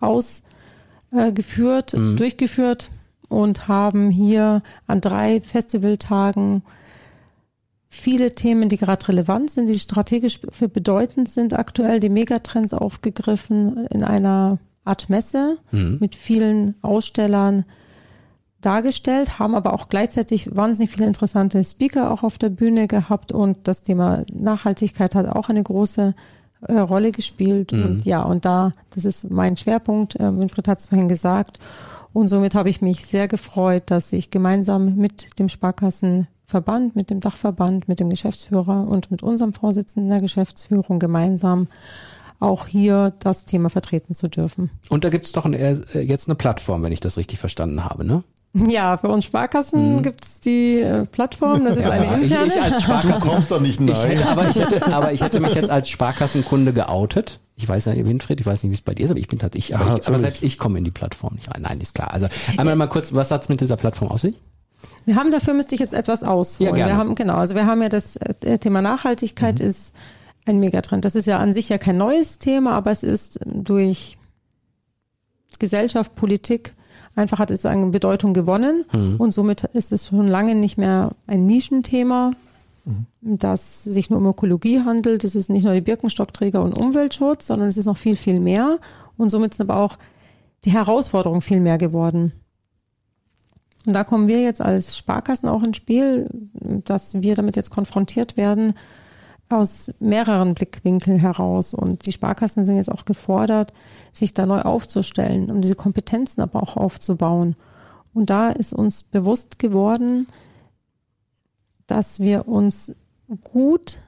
ausgeführt, 0.00 1.94
mhm. 1.94 2.16
durchgeführt 2.16 2.90
und 3.28 3.68
haben 3.68 4.10
hier 4.10 4.62
an 4.86 5.00
drei 5.00 5.40
Festivaltagen 5.40 6.62
viele 7.88 8.32
Themen, 8.32 8.68
die 8.68 8.76
gerade 8.78 9.08
relevant 9.08 9.50
sind, 9.50 9.68
die 9.68 9.78
strategisch 9.78 10.40
für 10.50 10.68
bedeutend 10.68 11.28
sind, 11.28 11.54
aktuell 11.54 12.00
die 12.00 12.08
Megatrends 12.08 12.72
aufgegriffen 12.74 13.86
in 13.88 14.02
einer 14.02 14.58
Art 14.84 15.10
Messe 15.10 15.58
mhm. 15.70 15.98
mit 16.00 16.14
vielen 16.14 16.74
Ausstellern 16.82 17.64
dargestellt, 18.62 19.38
haben 19.38 19.54
aber 19.54 19.74
auch 19.74 19.88
gleichzeitig 19.88 20.54
wahnsinnig 20.54 20.90
viele 20.90 21.06
interessante 21.06 21.62
Speaker 21.62 22.10
auch 22.10 22.22
auf 22.22 22.38
der 22.38 22.50
Bühne 22.50 22.88
gehabt 22.88 23.32
und 23.32 23.68
das 23.68 23.82
Thema 23.82 24.24
Nachhaltigkeit 24.32 25.14
hat 25.14 25.28
auch 25.28 25.48
eine 25.48 25.62
große 25.62 26.14
äh, 26.68 26.78
Rolle 26.78 27.12
gespielt. 27.12 27.72
Mhm. 27.72 27.84
Und 27.84 28.04
ja, 28.04 28.22
und 28.22 28.44
da, 28.44 28.72
das 28.94 29.04
ist 29.04 29.30
mein 29.30 29.56
Schwerpunkt, 29.56 30.16
äh, 30.16 30.36
Winfried 30.36 30.68
hat 30.68 30.80
es 30.80 30.86
vorhin 30.86 31.08
gesagt. 31.08 31.58
Und 32.12 32.28
somit 32.28 32.54
habe 32.54 32.68
ich 32.68 32.82
mich 32.82 33.06
sehr 33.06 33.26
gefreut, 33.26 33.84
dass 33.86 34.12
ich 34.12 34.30
gemeinsam 34.30 34.96
mit 34.96 35.38
dem 35.38 35.48
Sparkassen 35.48 36.28
Verband, 36.46 36.94
mit 36.94 37.08
dem 37.08 37.20
Dachverband, 37.20 37.88
mit 37.88 37.98
dem 37.98 38.10
Geschäftsführer 38.10 38.86
und 38.86 39.10
mit 39.10 39.22
unserem 39.22 39.54
Vorsitzenden 39.54 40.10
der 40.10 40.20
Geschäftsführung 40.20 40.98
gemeinsam 40.98 41.66
auch 42.40 42.66
hier 42.66 43.14
das 43.20 43.46
Thema 43.46 43.70
vertreten 43.70 44.14
zu 44.14 44.28
dürfen. 44.28 44.70
Und 44.90 45.04
da 45.04 45.08
gibt 45.08 45.26
es 45.26 45.32
doch 45.32 45.46
ein, 45.46 45.54
äh, 45.54 46.00
jetzt 46.00 46.28
eine 46.28 46.34
Plattform, 46.34 46.82
wenn 46.82 46.92
ich 46.92 47.00
das 47.00 47.16
richtig 47.16 47.38
verstanden 47.38 47.84
habe, 47.84 48.04
ne? 48.04 48.22
Ja, 48.68 48.96
für 48.96 49.08
uns 49.08 49.24
Sparkassen 49.24 49.96
mhm. 49.96 50.02
gibt 50.02 50.24
es 50.24 50.40
die 50.40 50.80
äh, 50.80 51.06
Plattform, 51.06 51.64
das 51.64 51.76
ist 51.76 51.84
ja, 51.84 51.90
eine 51.90 52.04
interne. 52.04 52.46
Ich, 52.46 52.54
ich 52.54 52.62
als 52.62 52.82
Sparkassen, 52.82 53.28
du 53.28 53.34
kommst 53.34 53.50
da 53.50 53.58
nicht 53.58 53.80
nein. 53.80 53.96
Ich 53.96 54.04
hätte, 54.04 54.28
aber, 54.28 54.48
ich 54.50 54.56
hätte, 54.56 54.86
aber 54.94 55.12
ich 55.12 55.22
hätte 55.22 55.40
mich 55.40 55.54
jetzt 55.54 55.70
als 55.70 55.88
Sparkassenkunde 55.90 56.72
geoutet. 56.72 57.40
Ich 57.54 57.68
weiß 57.68 57.86
ja, 57.86 57.94
Winfried, 57.94 58.40
ich 58.40 58.46
weiß 58.46 58.62
nicht, 58.62 58.70
wie 58.70 58.74
es 58.74 58.82
bei 58.82 58.94
dir 58.94 59.04
ist, 59.04 59.10
aber 59.10 59.20
ich 59.20 59.28
bin 59.28 59.38
tatsächlich, 59.38 59.76
aber, 59.76 59.98
ich, 59.98 60.08
aber 60.08 60.18
selbst 60.18 60.42
ich 60.42 60.58
komme 60.58 60.78
in 60.78 60.84
die 60.84 60.90
Plattform 60.90 61.34
nicht 61.34 61.54
rein. 61.54 61.62
Nein, 61.62 61.80
ist 61.80 61.94
klar. 61.94 62.12
Also 62.12 62.26
einmal 62.56 62.76
mal 62.76 62.88
kurz, 62.88 63.14
was 63.14 63.30
hat's 63.30 63.48
mit 63.48 63.60
dieser 63.60 63.76
Plattform 63.76 64.08
auf 64.08 64.20
sich? 64.20 64.34
Wir 65.04 65.16
haben 65.16 65.30
dafür 65.30 65.54
müsste 65.54 65.74
ich 65.74 65.80
jetzt 65.80 65.94
etwas 65.94 66.22
ausholen. 66.22 66.76
Ja, 66.76 66.86
wir 66.86 66.96
haben 66.96 67.14
genau, 67.14 67.36
also 67.36 67.54
wir 67.54 67.66
haben 67.66 67.82
ja 67.82 67.88
das 67.88 68.16
äh, 68.16 68.58
Thema 68.58 68.82
Nachhaltigkeit 68.82 69.60
mhm. 69.60 69.66
ist 69.66 69.94
ein 70.44 70.58
Megatrend. 70.58 71.04
Das 71.04 71.14
ist 71.14 71.26
ja 71.26 71.38
an 71.38 71.52
sich 71.52 71.68
ja 71.68 71.78
kein 71.78 71.96
neues 71.96 72.38
Thema, 72.38 72.72
aber 72.72 72.90
es 72.90 73.02
ist 73.02 73.38
durch 73.44 74.18
Gesellschaft, 75.58 76.14
Politik 76.16 76.74
einfach 77.14 77.38
hat 77.38 77.50
es 77.50 77.66
an 77.66 77.90
Bedeutung 77.90 78.34
gewonnen 78.34 78.84
mhm. 78.92 79.16
und 79.18 79.32
somit 79.32 79.64
ist 79.72 79.92
es 79.92 80.08
schon 80.08 80.28
lange 80.28 80.54
nicht 80.54 80.78
mehr 80.78 81.12
ein 81.26 81.46
Nischenthema, 81.46 82.32
mhm. 82.84 83.06
das 83.20 83.84
sich 83.84 84.10
nur 84.10 84.18
um 84.20 84.26
Ökologie 84.26 84.80
handelt. 84.80 85.24
Es 85.24 85.34
ist 85.34 85.50
nicht 85.50 85.64
nur 85.64 85.74
die 85.74 85.80
Birkenstockträger 85.80 86.62
und 86.62 86.78
Umweltschutz, 86.78 87.46
sondern 87.48 87.68
es 87.68 87.76
ist 87.76 87.86
noch 87.86 87.96
viel, 87.96 88.16
viel 88.16 88.40
mehr 88.40 88.78
und 89.16 89.30
somit 89.30 89.54
sind 89.54 89.70
aber 89.70 89.80
auch 89.80 89.96
die 90.64 90.72
Herausforderungen 90.72 91.42
viel 91.42 91.60
mehr 91.60 91.78
geworden. 91.78 92.32
Und 93.84 93.94
da 93.94 94.04
kommen 94.04 94.28
wir 94.28 94.40
jetzt 94.40 94.60
als 94.60 94.96
Sparkassen 94.96 95.48
auch 95.48 95.62
ins 95.62 95.76
Spiel, 95.76 96.28
dass 96.84 97.20
wir 97.20 97.34
damit 97.34 97.56
jetzt 97.56 97.70
konfrontiert 97.70 98.36
werden 98.36 98.74
aus 99.48 99.92
mehreren 100.00 100.54
Blickwinkeln 100.54 101.18
heraus. 101.18 101.74
Und 101.74 102.06
die 102.06 102.12
Sparkassen 102.12 102.64
sind 102.64 102.76
jetzt 102.76 102.90
auch 102.90 103.04
gefordert, 103.04 103.72
sich 104.12 104.34
da 104.34 104.46
neu 104.46 104.62
aufzustellen, 104.62 105.50
um 105.50 105.62
diese 105.62 105.74
Kompetenzen 105.74 106.40
aber 106.40 106.62
auch 106.62 106.76
aufzubauen. 106.76 107.56
Und 108.14 108.30
da 108.30 108.50
ist 108.50 108.72
uns 108.72 109.02
bewusst 109.02 109.58
geworden, 109.58 110.26
dass 111.86 112.20
wir 112.20 112.48
uns 112.48 112.94
gut, 113.42 113.98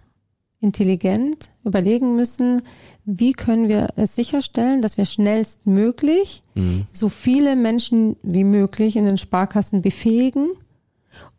intelligent 0.60 1.50
überlegen 1.62 2.16
müssen, 2.16 2.62
wie 3.04 3.32
können 3.32 3.68
wir 3.68 3.88
es 3.96 4.16
sicherstellen, 4.16 4.80
dass 4.80 4.96
wir 4.96 5.04
schnellstmöglich 5.04 6.42
mhm. 6.54 6.86
so 6.90 7.10
viele 7.10 7.54
Menschen 7.54 8.16
wie 8.22 8.44
möglich 8.44 8.96
in 8.96 9.04
den 9.04 9.18
Sparkassen 9.18 9.82
befähigen 9.82 10.48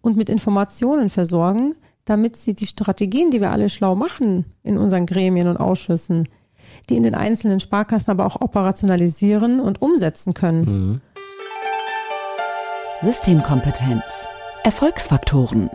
und 0.01 0.15
mit 0.15 0.29
Informationen 0.29 1.09
versorgen, 1.09 1.73
damit 2.05 2.35
sie 2.35 2.53
die 2.53 2.67
Strategien, 2.67 3.31
die 3.31 3.41
wir 3.41 3.51
alle 3.51 3.69
schlau 3.69 3.95
machen 3.95 4.45
in 4.63 4.77
unseren 4.77 5.05
Gremien 5.05 5.47
und 5.47 5.57
Ausschüssen, 5.57 6.29
die 6.89 6.95
in 6.95 7.03
den 7.03 7.15
einzelnen 7.15 7.59
Sparkassen 7.59 8.11
aber 8.11 8.25
auch 8.25 8.41
operationalisieren 8.41 9.59
und 9.59 9.81
umsetzen 9.81 10.33
können. 10.33 10.65
Mhm. 10.65 11.01
Systemkompetenz. 13.01 14.03
Erfolgsfaktoren. 14.63 15.69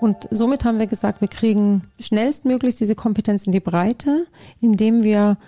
Und 0.00 0.28
somit 0.30 0.64
haben 0.64 0.78
wir 0.78 0.86
gesagt, 0.86 1.20
wir 1.20 1.28
kriegen 1.28 1.84
schnellstmöglichst 1.98 2.78
diese 2.78 2.94
Kompetenz 2.94 3.46
in 3.46 3.52
die 3.52 3.60
Breite, 3.60 4.26
indem 4.60 5.02
wir 5.02 5.38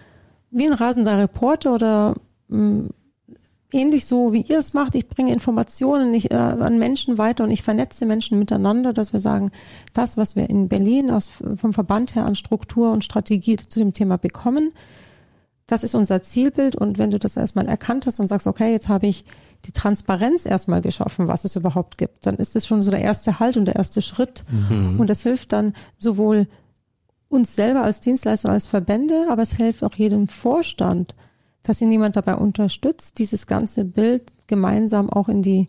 wie 0.51 0.67
ein 0.67 0.73
rasender 0.73 1.19
Reporter 1.19 1.75
oder 1.75 2.15
mm, 2.49 2.87
ähnlich 3.73 4.07
so, 4.07 4.33
wie 4.33 4.43
ihr 4.43 4.59
es 4.59 4.73
macht, 4.75 4.95
ich 4.95 5.09
bringe 5.09 5.33
Informationen 5.33 6.11
nicht, 6.11 6.31
äh, 6.31 6.37
an 6.37 6.79
Menschen 6.79 7.19
weiter 7.19 7.45
und 7.45 7.51
ich 7.51 7.63
vernetze 7.63 8.07
Menschen 8.07 8.39
miteinander, 8.39 8.93
dass 8.93 9.13
wir 9.13 9.21
sagen, 9.21 9.51
das, 9.93 10.17
was 10.17 10.37
wir 10.37 10.49
in 10.49 10.69
Berlin 10.69 11.11
aus, 11.11 11.31
vom 11.57 11.73
Verband 11.73 12.15
her 12.15 12.25
an 12.25 12.35
Struktur 12.35 12.93
und 12.93 13.05
Strategie 13.05 13.57
zu 13.57 13.79
dem 13.79 13.93
Thema 13.93 14.17
bekommen, 14.17 14.73
das 15.67 15.85
ist 15.85 15.95
unser 15.95 16.23
Zielbild 16.23 16.77
und 16.77 16.97
wenn 16.97 17.11
du 17.11 17.19
das 17.19 17.37
erstmal 17.37 17.69
erkannt 17.69 18.07
hast 18.07 18.21
und 18.21 18.27
sagst, 18.27 18.47
okay, 18.47 18.73
jetzt 18.73 18.89
habe 18.89 19.07
ich 19.07 19.25
die 19.67 19.73
Transparenz 19.73 20.47
erstmal 20.47 20.81
geschaffen, 20.81 21.29
was 21.29 21.45
es 21.45 21.57
überhaupt 21.57 21.99
gibt, 21.99 22.27
dann 22.27 22.37
ist 22.37 22.57
es 22.57 22.67
schon 22.67 22.81
so 22.81 22.91
der 22.91 23.03
erste 23.03 23.39
Halt 23.39 23.59
und 23.59 23.67
der 23.67 23.77
erste 23.77 24.01
Schritt. 24.01 24.45
Mhm. 24.51 24.99
Und 24.99 25.11
das 25.11 25.23
hilft 25.23 25.53
dann 25.53 25.75
sowohl 25.99 26.47
uns 27.29 27.55
selber 27.55 27.85
als 27.85 28.01
Dienstleister, 28.01 28.49
als 28.49 28.67
Verbände, 28.67 29.27
aber 29.29 29.43
es 29.43 29.53
hilft 29.53 29.85
auch 29.85 29.95
jedem 29.95 30.29
Vorstand, 30.29 31.15
dass 31.69 31.83
ihn 31.83 31.93
jemand 31.93 32.17
dabei 32.17 32.35
unterstützt, 32.35 33.19
dieses 33.19 33.47
ganze 33.47 33.85
Bild 33.85 34.23
gemeinsam 34.47 35.11
auch 35.11 35.29
in 35.29 35.43
die 35.43 35.69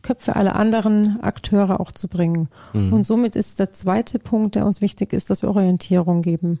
Köpfe 0.00 0.36
aller 0.36 0.54
anderen 0.54 1.20
Akteure 1.22 1.80
auch 1.80 1.90
zu 1.90 2.06
bringen. 2.06 2.48
Mhm. 2.72 2.92
Und 2.92 3.04
somit 3.04 3.34
ist 3.34 3.58
der 3.58 3.72
zweite 3.72 4.20
Punkt, 4.20 4.54
der 4.54 4.64
uns 4.64 4.80
wichtig 4.80 5.12
ist, 5.12 5.28
dass 5.28 5.42
wir 5.42 5.48
Orientierung 5.48 6.22
geben. 6.22 6.60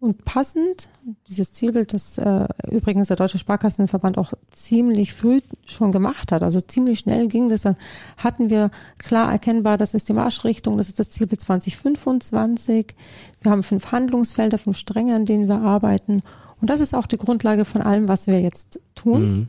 Und 0.00 0.24
passend, 0.24 0.88
dieses 1.28 1.52
Zielbild, 1.52 1.92
das 1.92 2.18
äh, 2.18 2.48
übrigens 2.68 3.06
der 3.06 3.16
Deutsche 3.16 3.38
Sparkassenverband 3.38 4.18
auch 4.18 4.32
ziemlich 4.50 5.14
früh 5.14 5.40
schon 5.64 5.92
gemacht 5.92 6.32
hat, 6.32 6.42
also 6.42 6.60
ziemlich 6.60 6.98
schnell 6.98 7.28
ging 7.28 7.50
das, 7.50 7.62
dann 7.62 7.76
hatten 8.16 8.50
wir 8.50 8.72
klar 8.98 9.30
erkennbar, 9.30 9.76
das 9.76 9.94
ist 9.94 10.08
die 10.08 10.14
Marschrichtung, 10.14 10.76
das 10.76 10.88
ist 10.88 10.98
das 10.98 11.10
Zielbild 11.10 11.40
2025. 11.40 12.96
Wir 13.42 13.52
haben 13.52 13.62
fünf 13.62 13.92
Handlungsfelder, 13.92 14.58
fünf 14.58 14.76
Stränge, 14.76 15.14
an 15.14 15.26
denen 15.26 15.46
wir 15.46 15.60
arbeiten. 15.60 16.22
Und 16.60 16.70
das 16.70 16.80
ist 16.80 16.94
auch 16.94 17.06
die 17.06 17.16
Grundlage 17.16 17.64
von 17.64 17.82
allem, 17.82 18.08
was 18.08 18.26
wir 18.26 18.40
jetzt 18.40 18.80
tun. 18.94 19.22
Mhm. 19.22 19.48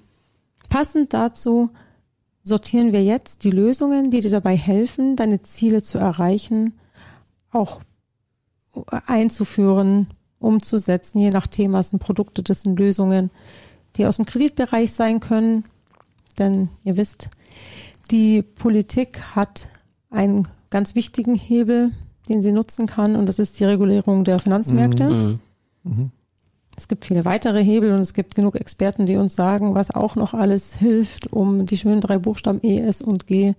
Passend 0.69 1.13
dazu 1.13 1.69
sortieren 2.43 2.93
wir 2.93 3.03
jetzt 3.03 3.43
die 3.43 3.51
Lösungen, 3.51 4.09
die 4.09 4.21
dir 4.21 4.31
dabei 4.31 4.55
helfen, 4.55 5.15
deine 5.15 5.41
Ziele 5.41 5.81
zu 5.83 5.97
erreichen, 5.97 6.73
auch 7.51 7.81
einzuführen, 9.05 10.07
umzusetzen. 10.39 11.19
Je 11.19 11.29
nach 11.29 11.47
Thema 11.47 11.83
sind 11.83 11.99
Produkte, 11.99 12.41
das 12.41 12.61
sind 12.61 12.79
Lösungen, 12.79 13.29
die 13.95 14.05
aus 14.05 14.15
dem 14.15 14.25
Kreditbereich 14.25 14.93
sein 14.93 15.19
können. 15.19 15.65
Denn 16.39 16.69
ihr 16.83 16.97
wisst, 16.97 17.29
die 18.09 18.41
Politik 18.41 19.35
hat 19.35 19.67
einen 20.09 20.47
ganz 20.69 20.95
wichtigen 20.95 21.35
Hebel, 21.35 21.91
den 22.29 22.41
sie 22.41 22.51
nutzen 22.51 22.87
kann, 22.87 23.15
und 23.15 23.25
das 23.27 23.39
ist 23.39 23.59
die 23.59 23.65
Regulierung 23.65 24.23
der 24.23 24.39
Finanzmärkte. 24.39 25.09
Mhm. 25.09 25.39
Mhm. 25.83 26.11
Es 26.81 26.87
gibt 26.87 27.05
viele 27.05 27.25
weitere 27.25 27.63
Hebel 27.63 27.93
und 27.93 28.01
es 28.01 28.13
gibt 28.13 28.35
genug 28.35 28.55
Experten, 28.55 29.05
die 29.05 29.17
uns 29.17 29.35
sagen, 29.35 29.75
was 29.75 29.91
auch 29.91 30.15
noch 30.15 30.33
alles 30.33 30.75
hilft, 30.75 31.31
um 31.31 31.65
die 31.65 31.77
schönen 31.77 32.01
drei 32.01 32.17
Buchstaben 32.17 32.59
E, 32.63 32.79
S 32.79 33.01
und 33.01 33.27
G 33.27 33.53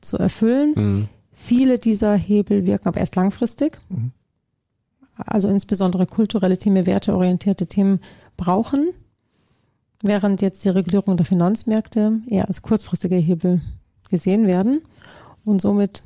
zu 0.00 0.16
erfüllen. 0.16 0.72
Mhm. 0.76 1.08
Viele 1.32 1.78
dieser 1.78 2.14
Hebel 2.14 2.66
wirken 2.66 2.88
aber 2.88 3.00
erst 3.00 3.16
langfristig. 3.16 3.78
Mhm 3.88 4.12
also 5.26 5.48
insbesondere 5.48 6.06
kulturelle 6.06 6.58
Themen, 6.58 6.86
werteorientierte 6.86 7.66
Themen 7.66 8.00
brauchen, 8.36 8.90
während 10.02 10.42
jetzt 10.42 10.64
die 10.64 10.68
Regulierung 10.68 11.16
der 11.16 11.26
Finanzmärkte 11.26 12.20
eher 12.28 12.48
als 12.48 12.62
kurzfristige 12.62 13.16
Hebel 13.16 13.60
gesehen 14.10 14.46
werden. 14.46 14.82
Und 15.44 15.60
somit 15.60 16.02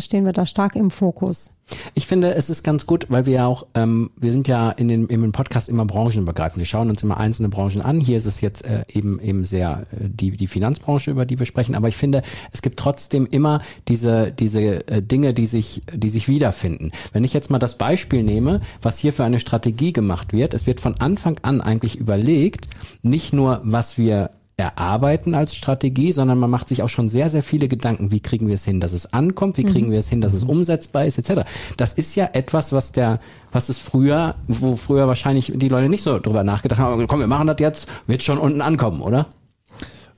stehen 0.00 0.24
wir 0.24 0.32
da 0.32 0.46
stark 0.46 0.76
im 0.76 0.90
Fokus. 0.90 1.50
Ich 1.94 2.06
finde, 2.06 2.34
es 2.34 2.50
ist 2.50 2.62
ganz 2.62 2.86
gut, 2.86 3.06
weil 3.08 3.24
wir 3.24 3.32
ja 3.32 3.46
auch, 3.46 3.66
ähm, 3.74 4.10
wir 4.16 4.32
sind 4.32 4.48
ja 4.48 4.70
in 4.70 4.88
den, 4.88 5.06
im 5.06 5.32
Podcast 5.32 5.68
immer 5.68 5.86
branchenübergreifend. 5.86 6.58
Wir 6.58 6.66
schauen 6.66 6.90
uns 6.90 7.02
immer 7.02 7.16
einzelne 7.16 7.48
Branchen 7.48 7.80
an. 7.80 8.00
Hier 8.00 8.18
ist 8.18 8.26
es 8.26 8.42
jetzt 8.42 8.66
äh, 8.66 8.84
eben 8.92 9.18
eben 9.20 9.46
sehr 9.46 9.86
äh, 9.92 10.08
die 10.08 10.36
die 10.36 10.46
Finanzbranche, 10.46 11.10
über 11.10 11.24
die 11.24 11.38
wir 11.38 11.46
sprechen. 11.46 11.74
Aber 11.74 11.88
ich 11.88 11.96
finde, 11.96 12.22
es 12.52 12.60
gibt 12.60 12.78
trotzdem 12.78 13.26
immer 13.26 13.62
diese 13.88 14.30
diese 14.30 14.86
äh, 14.88 15.02
Dinge, 15.02 15.32
die 15.32 15.46
sich 15.46 15.82
die 15.92 16.10
sich 16.10 16.28
wiederfinden. 16.28 16.92
Wenn 17.12 17.24
ich 17.24 17.32
jetzt 17.32 17.50
mal 17.50 17.58
das 17.58 17.78
Beispiel 17.78 18.22
nehme, 18.22 18.60
was 18.82 18.98
hier 18.98 19.14
für 19.14 19.24
eine 19.24 19.40
Strategie 19.40 19.94
gemacht 19.94 20.32
wird, 20.32 20.52
es 20.52 20.66
wird 20.66 20.80
von 20.80 21.00
Anfang 21.00 21.38
an 21.42 21.62
eigentlich 21.62 21.96
überlegt, 21.96 22.68
nicht 23.02 23.32
nur 23.32 23.60
was 23.64 23.96
wir 23.96 24.30
erarbeiten 24.56 25.34
als 25.34 25.54
Strategie, 25.54 26.12
sondern 26.12 26.38
man 26.38 26.50
macht 26.50 26.68
sich 26.68 26.82
auch 26.82 26.88
schon 26.88 27.08
sehr, 27.08 27.28
sehr 27.28 27.42
viele 27.42 27.66
Gedanken, 27.66 28.12
wie 28.12 28.20
kriegen 28.20 28.46
wir 28.46 28.54
es 28.54 28.64
hin, 28.64 28.80
dass 28.80 28.92
es 28.92 29.12
ankommt, 29.12 29.56
wie 29.58 29.64
kriegen 29.64 29.88
mhm. 29.88 29.92
wir 29.92 29.98
es 29.98 30.08
hin, 30.08 30.20
dass 30.20 30.32
es 30.32 30.44
umsetzbar 30.44 31.06
ist, 31.06 31.18
etc. 31.18 31.42
Das 31.76 31.94
ist 31.94 32.14
ja 32.14 32.28
etwas, 32.32 32.72
was 32.72 32.92
der, 32.92 33.18
was 33.50 33.68
es 33.68 33.78
früher, 33.78 34.36
wo 34.46 34.76
früher 34.76 35.08
wahrscheinlich 35.08 35.52
die 35.56 35.68
Leute 35.68 35.88
nicht 35.88 36.02
so 36.02 36.20
drüber 36.20 36.44
nachgedacht 36.44 36.78
haben, 36.78 37.06
komm, 37.08 37.20
wir 37.20 37.26
machen 37.26 37.48
das 37.48 37.56
jetzt, 37.58 37.88
wird 38.06 38.22
schon 38.22 38.38
unten 38.38 38.60
ankommen, 38.60 39.02
oder? 39.02 39.26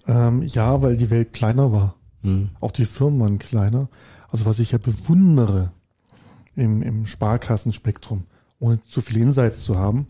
Ähm, 0.07 0.43
ja, 0.43 0.83
weil 0.83 0.97
die 0.97 1.11
Welt 1.11 1.33
kleiner 1.33 1.73
war. 1.73 1.95
Mhm. 2.23 2.50
Auch 2.61 2.73
die 2.73 2.85
Firmen 2.85 3.21
waren 3.21 3.38
kleiner. 3.38 3.88
Also 4.28 4.45
was 4.45 4.59
ich 4.59 4.73
ja 4.73 4.78
bewundere 4.78 5.73
im, 6.57 6.83
im 6.83 7.07
Sparkassenspektrum, 7.07 8.25
ohne 8.59 8.81
zu 8.88 9.00
viel 9.00 9.23
Insights 9.23 9.64
zu 9.64 9.78
haben, 9.78 10.07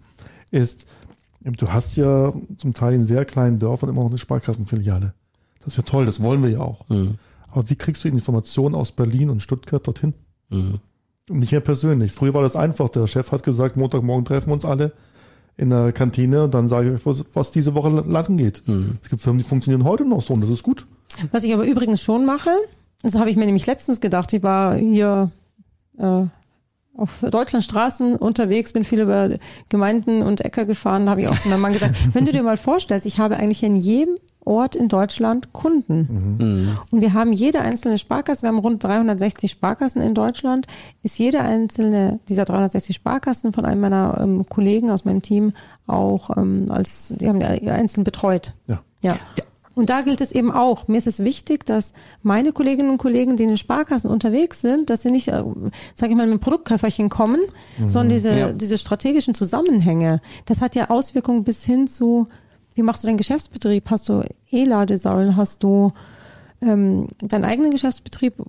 ist, 0.51 0.87
Du 1.53 1.69
hast 1.69 1.97
ja 1.97 2.33
zum 2.57 2.75
Teil 2.75 2.95
in 2.95 3.05
sehr 3.05 3.25
kleinen 3.25 3.59
Dörfern 3.59 3.89
immer 3.89 4.03
noch 4.03 4.11
eine 4.11 4.19
Sparkassenfiliale. 4.19 5.15
Das 5.61 5.69
ist 5.69 5.77
ja 5.77 5.83
toll, 5.85 6.05
das 6.05 6.23
wollen 6.23 6.43
wir 6.43 6.51
ja 6.51 6.61
auch. 6.61 6.89
Mhm. 6.89 7.19
Aber 7.51 7.71
wie 7.71 7.77
kriegst 7.77 8.05
du 8.05 8.09
Informationen 8.09 8.75
aus 8.75 8.93
Berlin 8.93 9.31
und 9.31 9.43
Stuttgart 9.43 9.87
dorthin? 9.87 10.15
Mhm. 10.49 10.81
Nicht 11.29 11.53
mehr 11.53 11.61
persönlich. 11.61 12.13
Früher 12.13 12.35
war 12.35 12.43
das 12.43 12.57
einfach. 12.57 12.89
Der 12.89 13.07
Chef 13.07 13.33
hat 13.33 13.43
gesagt, 13.43 13.77
Montagmorgen 13.77 14.25
treffen 14.25 14.49
wir 14.49 14.55
uns 14.55 14.65
alle 14.65 14.93
in 15.57 15.71
der 15.71 15.93
Kantine 15.93 16.45
und 16.45 16.55
dann 16.55 16.69
sage 16.69 16.95
ich, 16.95 17.07
was, 17.07 17.25
was 17.33 17.51
diese 17.51 17.75
Woche 17.75 17.89
lang 17.89 18.37
geht. 18.37 18.67
Mhm. 18.67 18.99
Es 19.03 19.09
gibt 19.09 19.23
Firmen, 19.23 19.39
die 19.39 19.45
funktionieren 19.45 19.85
heute 19.85 20.05
noch 20.05 20.23
so 20.23 20.35
und 20.35 20.43
das 20.43 20.51
ist 20.51 20.63
gut. 20.63 20.87
Was 21.33 21.45
ich 21.45 21.55
aber 21.55 21.65
übrigens 21.67 22.03
schon 22.03 22.27
mache, 22.27 22.51
das 23.03 23.15
habe 23.15 23.31
ich 23.31 23.37
mir 23.37 23.47
nämlich 23.47 23.67
letztens 23.67 24.01
gedacht, 24.01 24.33
ich 24.33 24.43
war 24.43 24.77
hier 24.77 25.31
äh, 25.99 26.25
auf 26.97 27.25
Deutschlandstraßen 27.29 28.17
unterwegs, 28.17 28.73
bin 28.73 28.85
viel 28.85 29.01
über 29.01 29.31
Gemeinden 29.69 30.23
und 30.23 30.45
Äcker 30.45 30.65
gefahren, 30.65 31.09
habe 31.11 31.23
ich 31.23 31.29
auch 31.29 31.39
zu 31.39 31.49
meinem 31.49 31.61
Mann 31.61 31.73
gesagt, 31.73 31.95
wenn 32.15 32.25
du 32.25 32.33
dir 32.33 32.43
mal 32.43 32.57
vorstellst, 32.57 33.07
ich 33.07 33.19
habe 33.19 33.37
eigentlich 33.37 33.63
in 33.63 33.77
jedem 33.77 34.17
Ort 34.45 34.77
in 34.77 34.89
Deutschland 34.89 35.53
Kunden. 35.53 36.37
Mhm. 36.39 36.79
Und 36.91 37.01
wir 37.01 37.15
haben 37.15 37.33
jede 37.33 37.61
einzelne 37.61 37.99
Sparkasse, 37.99 38.43
wir 38.43 38.49
haben 38.49 38.61
rund 38.61 38.83
360 38.83 39.51
Sparkassen 39.51 40.01
in 40.03 40.15
Deutschland, 40.15 40.69
ist 41.03 41.19
jede 41.19 41.41
einzelne 41.41 42.21
dieser 42.29 42.45
360 42.45 42.95
Sparkassen 42.95 43.53
von 43.53 43.65
einem 43.65 43.81
meiner 43.81 44.21
ähm, 44.21 44.47
Kollegen 44.49 44.91
aus 44.91 45.05
meinem 45.05 45.21
Team 45.21 45.53
auch 45.89 46.37
ähm, 46.37 46.67
als, 46.71 47.13
die 47.17 47.29
haben 47.29 47.41
die 47.41 47.71
einzeln 47.71 48.05
betreut. 48.05 48.53
Ja. 48.69 48.83
ja. 49.01 49.17
ja. 49.37 49.45
Und 49.77 49.91
da 49.91 50.01
gilt 50.01 50.23
es 50.23 50.33
eben 50.33 50.51
auch. 50.51 50.89
Mir 50.89 50.97
ist 50.97 51.07
es 51.07 51.23
wichtig, 51.23 51.67
dass 51.67 51.93
meine 52.23 52.53
Kolleginnen 52.53 52.91
und 52.91 52.97
Kollegen, 52.97 53.37
die 53.37 53.43
in 53.43 53.51
den 53.51 53.59
Sparkassen 53.59 54.11
unterwegs 54.11 54.63
sind, 54.63 54.89
dass 54.89 55.03
sie 55.03 55.11
nicht, 55.11 55.29
äh, 55.29 55.45
sage 55.95 56.13
ich 56.13 56.17
mal, 56.17 56.27
mit 56.27 56.41
Produktkäuferchen 56.41 57.11
kommen, 57.11 57.41
mhm. 57.77 57.91
sondern 57.91 58.09
diese, 58.09 58.39
ja. 58.39 58.53
diese 58.53 58.79
strategischen 58.79 59.35
Zusammenhänge. 59.35 60.23
Das 60.47 60.63
hat 60.63 60.77
ja 60.77 60.89
Auswirkungen 60.89 61.45
bis 61.45 61.63
hin 61.67 61.89
zu, 61.89 62.27
wie 62.75 62.81
machst 62.81 63.03
du 63.03 63.07
deinen 63.09 63.19
Geschäftsbetrieb? 63.19 63.91
Hast 63.91 64.09
du 64.09 64.23
E-Ladesäulen? 64.51 65.37
Hast 65.37 65.63
du 65.63 65.93
ähm, 66.63 67.09
deinen 67.19 67.45
eigenen 67.45 67.71
Geschäftsbetrieb 67.71 68.43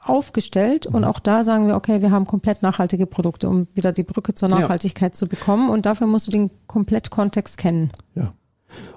aufgestellt? 0.00 0.88
Mhm. 0.88 0.96
Und 0.96 1.04
auch 1.04 1.20
da 1.20 1.44
sagen 1.44 1.68
wir, 1.68 1.76
okay, 1.76 2.02
wir 2.02 2.10
haben 2.10 2.26
komplett 2.26 2.62
nachhaltige 2.62 3.06
Produkte, 3.06 3.48
um 3.48 3.68
wieder 3.74 3.92
die 3.92 4.02
Brücke 4.02 4.34
zur 4.34 4.48
Nachhaltigkeit 4.48 5.12
ja. 5.12 5.16
zu 5.16 5.28
bekommen. 5.28 5.70
Und 5.70 5.86
dafür 5.86 6.08
musst 6.08 6.26
du 6.26 6.32
den 6.32 6.50
Komplettkontext 6.66 7.58
kennen. 7.58 7.92
Ja. 8.16 8.32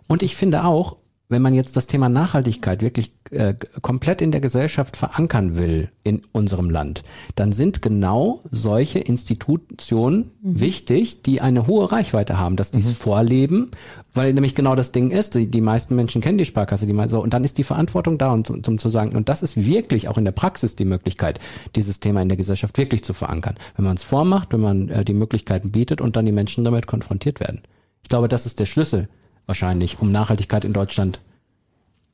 Und 0.07 0.23
ich 0.23 0.35
finde 0.35 0.63
auch, 0.63 0.97
wenn 1.31 1.41
man 1.41 1.53
jetzt 1.53 1.77
das 1.77 1.87
Thema 1.87 2.09
Nachhaltigkeit 2.09 2.81
wirklich 2.81 3.13
äh, 3.31 3.55
komplett 3.81 4.21
in 4.21 4.31
der 4.31 4.41
Gesellschaft 4.41 4.97
verankern 4.97 5.57
will 5.57 5.89
in 6.03 6.21
unserem 6.33 6.69
Land, 6.69 7.03
dann 7.35 7.53
sind 7.53 7.81
genau 7.81 8.41
solche 8.51 8.99
Institutionen 8.99 10.31
mhm. 10.41 10.59
wichtig, 10.59 11.23
die 11.23 11.39
eine 11.39 11.67
hohe 11.67 11.89
Reichweite 11.89 12.37
haben, 12.37 12.57
dass 12.57 12.71
die 12.71 12.79
es 12.79 12.87
mhm. 12.87 12.95
vorleben, 12.95 13.71
weil 14.13 14.33
nämlich 14.33 14.55
genau 14.55 14.75
das 14.75 14.91
Ding 14.91 15.09
ist, 15.09 15.35
die, 15.35 15.49
die 15.49 15.61
meisten 15.61 15.95
Menschen 15.95 16.21
kennen 16.21 16.37
die 16.37 16.45
Sparkasse, 16.45 16.85
die 16.85 16.91
mal 16.91 17.07
so, 17.07 17.23
und 17.23 17.33
dann 17.33 17.45
ist 17.45 17.57
die 17.57 17.63
Verantwortung 17.63 18.17
da, 18.17 18.33
um, 18.33 18.43
um, 18.49 18.61
um 18.67 18.77
zu 18.77 18.89
sagen, 18.89 19.15
und 19.15 19.29
das 19.29 19.41
ist 19.41 19.65
wirklich 19.65 20.09
auch 20.09 20.17
in 20.17 20.25
der 20.25 20.33
Praxis 20.33 20.75
die 20.75 20.85
Möglichkeit, 20.85 21.39
dieses 21.77 22.01
Thema 22.01 22.21
in 22.21 22.27
der 22.27 22.37
Gesellschaft 22.37 22.77
wirklich 22.77 23.05
zu 23.05 23.13
verankern. 23.13 23.55
Wenn 23.77 23.85
man 23.85 23.95
es 23.95 24.03
vormacht, 24.03 24.51
wenn 24.51 24.61
man 24.61 24.89
äh, 24.89 25.05
die 25.05 25.13
Möglichkeiten 25.13 25.71
bietet 25.71 26.01
und 26.01 26.17
dann 26.17 26.25
die 26.25 26.33
Menschen 26.33 26.65
damit 26.65 26.87
konfrontiert 26.87 27.39
werden. 27.39 27.61
Ich 28.03 28.09
glaube, 28.09 28.27
das 28.27 28.45
ist 28.45 28.59
der 28.59 28.65
Schlüssel 28.65 29.07
wahrscheinlich, 29.45 29.99
um 29.99 30.11
Nachhaltigkeit 30.11 30.65
in 30.65 30.73
Deutschland 30.73 31.21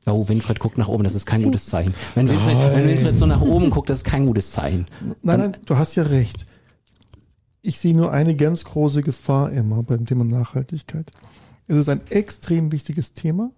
Oh, 0.09 0.29
Winfried 0.29 0.59
guckt 0.59 0.77
nach 0.77 0.87
oben, 0.87 1.03
das 1.03 1.15
ist 1.15 1.25
kein 1.25 1.43
gutes 1.43 1.65
Zeichen. 1.65 1.93
Wenn 2.15 2.29
Winfried, 2.29 2.57
wenn 2.57 2.87
Winfried 2.87 3.17
so 3.17 3.25
nach 3.25 3.41
oben 3.41 3.69
guckt, 3.69 3.89
das 3.89 3.97
ist 3.97 4.03
kein 4.05 4.25
gutes 4.25 4.51
Zeichen. 4.51 4.85
Nein, 5.21 5.39
nein, 5.39 5.57
du 5.65 5.75
hast 5.77 5.95
ja 5.95 6.03
recht. 6.03 6.45
Ich 7.61 7.79
sehe 7.79 7.93
nur 7.95 8.11
eine 8.11 8.35
ganz 8.35 8.63
große 8.63 9.01
Gefahr 9.01 9.51
immer 9.51 9.83
beim 9.83 10.05
Thema 10.05 10.23
Nachhaltigkeit. 10.23 11.11
Es 11.67 11.75
ist 11.75 11.89
ein 11.89 11.99
extrem 12.09 12.71
wichtiges 12.71 13.13
Thema 13.13 13.51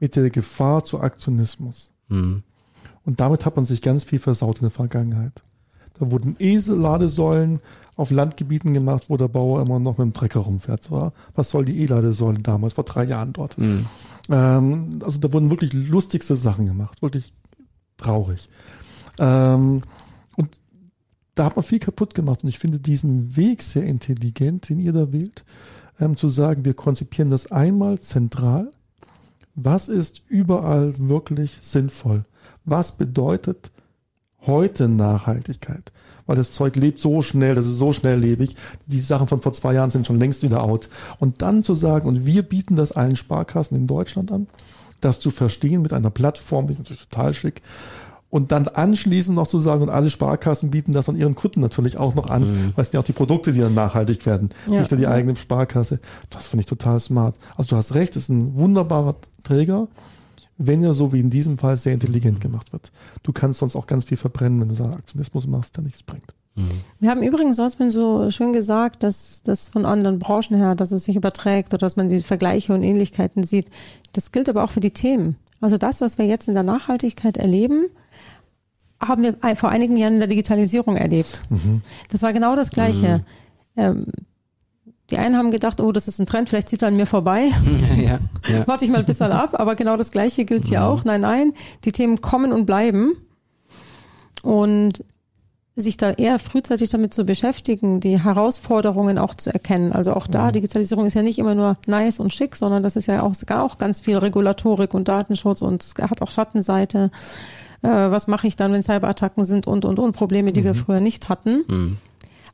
mit 0.00 0.16
der 0.16 0.30
Gefahr 0.30 0.84
zu 0.84 1.00
Aktionismus. 1.00 1.92
Mhm. 2.08 2.42
Und 3.04 3.20
damit 3.20 3.46
hat 3.46 3.54
man 3.54 3.64
sich 3.64 3.80
ganz 3.80 4.02
viel 4.02 4.18
versaut 4.18 4.58
in 4.58 4.64
der 4.64 4.70
Vergangenheit. 4.70 5.44
Da 5.98 6.10
wurden 6.10 6.36
E-Ladesäulen 6.38 7.60
auf 7.96 8.10
Landgebieten 8.10 8.74
gemacht, 8.74 9.04
wo 9.08 9.16
der 9.16 9.28
Bauer 9.28 9.60
immer 9.62 9.80
noch 9.80 9.98
mit 9.98 10.06
dem 10.06 10.14
Trecker 10.14 10.40
rumfährt. 10.40 10.90
Was 11.34 11.50
soll 11.50 11.64
die 11.64 11.78
E-Ladesäule 11.80 12.38
damals, 12.38 12.74
vor 12.74 12.84
drei 12.84 13.04
Jahren 13.04 13.32
dort? 13.32 13.58
Mhm. 13.58 13.86
Ähm, 14.30 15.00
also 15.04 15.18
da 15.18 15.32
wurden 15.32 15.50
wirklich 15.50 15.72
lustigste 15.72 16.36
Sachen 16.36 16.66
gemacht, 16.66 17.02
wirklich 17.02 17.32
traurig. 17.96 18.48
Ähm, 19.18 19.82
und 20.36 20.60
da 21.34 21.46
hat 21.46 21.56
man 21.56 21.64
viel 21.64 21.80
kaputt 21.80 22.14
gemacht 22.14 22.42
und 22.42 22.48
ich 22.48 22.58
finde 22.58 22.78
diesen 22.78 23.36
Weg 23.36 23.62
sehr 23.62 23.84
intelligent, 23.84 24.68
den 24.68 24.78
ihr 24.78 24.92
da 24.92 25.12
wählt, 25.12 25.44
ähm, 26.00 26.16
zu 26.16 26.28
sagen, 26.28 26.64
wir 26.64 26.74
konzipieren 26.74 27.30
das 27.30 27.50
einmal 27.50 27.98
zentral. 28.00 28.70
Was 29.54 29.88
ist 29.88 30.22
überall 30.28 30.94
wirklich 30.98 31.58
sinnvoll? 31.62 32.24
Was 32.64 32.92
bedeutet 32.92 33.72
heute 34.48 34.88
Nachhaltigkeit? 34.88 35.92
Weil 36.26 36.36
das 36.36 36.50
Zeug 36.50 36.74
lebt 36.76 37.00
so 37.00 37.22
schnell, 37.22 37.54
das 37.54 37.66
ist 37.66 37.78
so 37.78 37.92
schnelllebig. 37.92 38.56
Die 38.86 39.00
Sachen 39.00 39.28
von 39.28 39.40
vor 39.40 39.52
zwei 39.52 39.74
Jahren 39.74 39.90
sind 39.90 40.06
schon 40.06 40.18
längst 40.18 40.42
wieder 40.42 40.62
out. 40.62 40.88
Und 41.20 41.40
dann 41.40 41.62
zu 41.62 41.74
sagen, 41.74 42.08
und 42.08 42.26
wir 42.26 42.42
bieten 42.42 42.74
das 42.74 42.92
allen 42.92 43.16
Sparkassen 43.16 43.76
in 43.76 43.86
Deutschland 43.86 44.32
an, 44.32 44.48
das 45.00 45.20
zu 45.20 45.30
verstehen 45.30 45.80
mit 45.80 45.92
einer 45.92 46.10
Plattform, 46.10 46.66
die 46.66 46.72
ist 46.72 46.80
natürlich 46.80 47.08
total 47.08 47.32
schick, 47.32 47.62
und 48.30 48.52
dann 48.52 48.68
anschließend 48.68 49.34
noch 49.34 49.46
zu 49.46 49.58
sagen, 49.58 49.82
und 49.82 49.88
alle 49.88 50.10
Sparkassen 50.10 50.70
bieten 50.70 50.92
das 50.92 51.08
an 51.08 51.16
ihren 51.16 51.34
Kunden 51.34 51.60
natürlich 51.60 51.96
auch 51.96 52.14
noch 52.14 52.28
an, 52.28 52.42
mhm. 52.42 52.72
weil 52.76 52.84
es 52.84 52.92
ja 52.92 53.00
auch 53.00 53.04
die 53.04 53.12
Produkte, 53.12 53.52
die 53.52 53.60
dann 53.60 53.72
nachhaltig 53.72 54.26
werden, 54.26 54.50
ja. 54.66 54.80
nicht 54.80 54.90
nur 54.90 54.98
die 54.98 55.06
eigene 55.06 55.34
Sparkasse. 55.34 55.98
Das 56.28 56.46
finde 56.46 56.62
ich 56.62 56.66
total 56.66 57.00
smart. 57.00 57.36
Also 57.56 57.70
du 57.70 57.76
hast 57.76 57.94
recht, 57.94 58.16
es 58.16 58.24
ist 58.24 58.28
ein 58.28 58.54
wunderbarer 58.54 59.16
Träger, 59.44 59.88
wenn 60.58 60.82
er 60.82 60.92
so 60.92 61.12
wie 61.12 61.20
in 61.20 61.30
diesem 61.30 61.56
Fall 61.56 61.76
sehr 61.76 61.94
intelligent 61.94 62.40
gemacht 62.40 62.72
wird. 62.72 62.90
Du 63.22 63.32
kannst 63.32 63.60
sonst 63.60 63.76
auch 63.76 63.86
ganz 63.86 64.04
viel 64.04 64.16
verbrennen, 64.16 64.60
wenn 64.60 64.68
du 64.68 64.74
da 64.74 64.90
Aktionismus 64.90 65.46
machst, 65.46 65.76
der 65.76 65.84
nichts 65.84 66.02
bringt. 66.02 66.34
Mhm. 66.56 66.68
Wir 66.98 67.10
haben 67.10 67.22
übrigens 67.22 67.56
sonst 67.56 67.78
so 67.90 68.30
schön 68.30 68.52
gesagt, 68.52 69.04
dass 69.04 69.42
das 69.44 69.68
von 69.68 69.86
anderen 69.86 70.18
Branchen 70.18 70.56
her, 70.56 70.74
dass 70.74 70.90
es 70.90 71.04
sich 71.04 71.16
überträgt 71.16 71.72
oder 71.72 71.78
dass 71.78 71.96
man 71.96 72.08
die 72.08 72.20
Vergleiche 72.20 72.74
und 72.74 72.82
Ähnlichkeiten 72.82 73.44
sieht. 73.44 73.68
Das 74.12 74.32
gilt 74.32 74.48
aber 74.48 74.64
auch 74.64 74.72
für 74.72 74.80
die 74.80 74.90
Themen. 74.90 75.36
Also 75.60 75.78
das, 75.78 76.00
was 76.00 76.18
wir 76.18 76.26
jetzt 76.26 76.48
in 76.48 76.54
der 76.54 76.64
Nachhaltigkeit 76.64 77.36
erleben, 77.36 77.86
haben 79.00 79.22
wir 79.22 79.56
vor 79.56 79.68
einigen 79.68 79.96
Jahren 79.96 80.14
in 80.14 80.18
der 80.18 80.28
Digitalisierung 80.28 80.96
erlebt. 80.96 81.40
Mhm. 81.50 81.82
Das 82.10 82.22
war 82.22 82.32
genau 82.32 82.56
das 82.56 82.70
Gleiche. 82.70 83.18
Mhm. 83.76 83.82
Ähm, 83.82 84.06
die 85.10 85.16
einen 85.16 85.36
haben 85.36 85.50
gedacht, 85.50 85.80
oh, 85.80 85.92
das 85.92 86.06
ist 86.06 86.18
ein 86.18 86.26
Trend, 86.26 86.48
vielleicht 86.48 86.68
zieht 86.68 86.82
er 86.82 86.88
an 86.88 86.96
mir 86.96 87.06
vorbei. 87.06 87.50
ja, 87.96 88.18
ja. 88.48 88.66
Warte 88.66 88.84
ich 88.84 88.90
mal 88.90 88.98
ein 88.98 89.06
bisschen 89.06 89.32
ab, 89.32 89.58
aber 89.58 89.74
genau 89.74 89.96
das 89.96 90.10
Gleiche 90.10 90.44
gilt 90.44 90.66
hier 90.66 90.80
mhm. 90.80 90.86
auch. 90.86 91.04
Nein, 91.04 91.22
nein, 91.22 91.52
die 91.84 91.92
Themen 91.92 92.20
kommen 92.20 92.52
und 92.52 92.66
bleiben. 92.66 93.12
Und 94.42 95.04
sich 95.74 95.96
da 95.96 96.10
eher 96.10 96.38
frühzeitig 96.38 96.90
damit 96.90 97.14
zu 97.14 97.24
beschäftigen, 97.24 98.00
die 98.00 98.22
Herausforderungen 98.22 99.16
auch 99.16 99.34
zu 99.34 99.52
erkennen. 99.52 99.92
Also 99.92 100.12
auch 100.12 100.26
da, 100.26 100.46
mhm. 100.46 100.52
Digitalisierung 100.52 101.06
ist 101.06 101.14
ja 101.14 101.22
nicht 101.22 101.38
immer 101.38 101.54
nur 101.54 101.76
nice 101.86 102.20
und 102.20 102.34
schick, 102.34 102.56
sondern 102.56 102.82
das 102.82 102.96
ist 102.96 103.06
ja 103.06 103.22
auch, 103.22 103.34
auch 103.50 103.78
ganz 103.78 104.00
viel 104.00 104.18
Regulatorik 104.18 104.92
und 104.92 105.08
Datenschutz 105.08 105.62
und 105.62 105.82
es 105.82 105.94
hat 106.00 106.20
auch 106.20 106.30
Schattenseite 106.30 107.10
äh, 107.82 107.88
was 107.88 108.26
mache 108.26 108.46
ich 108.46 108.56
dann, 108.56 108.72
wenn 108.72 108.82
Cyberattacken 108.82 109.44
sind 109.44 109.66
und, 109.66 109.84
und, 109.84 109.98
und 109.98 110.12
Probleme, 110.12 110.52
die 110.52 110.60
mhm. 110.60 110.64
wir 110.64 110.74
früher 110.74 111.00
nicht 111.00 111.28
hatten. 111.28 111.64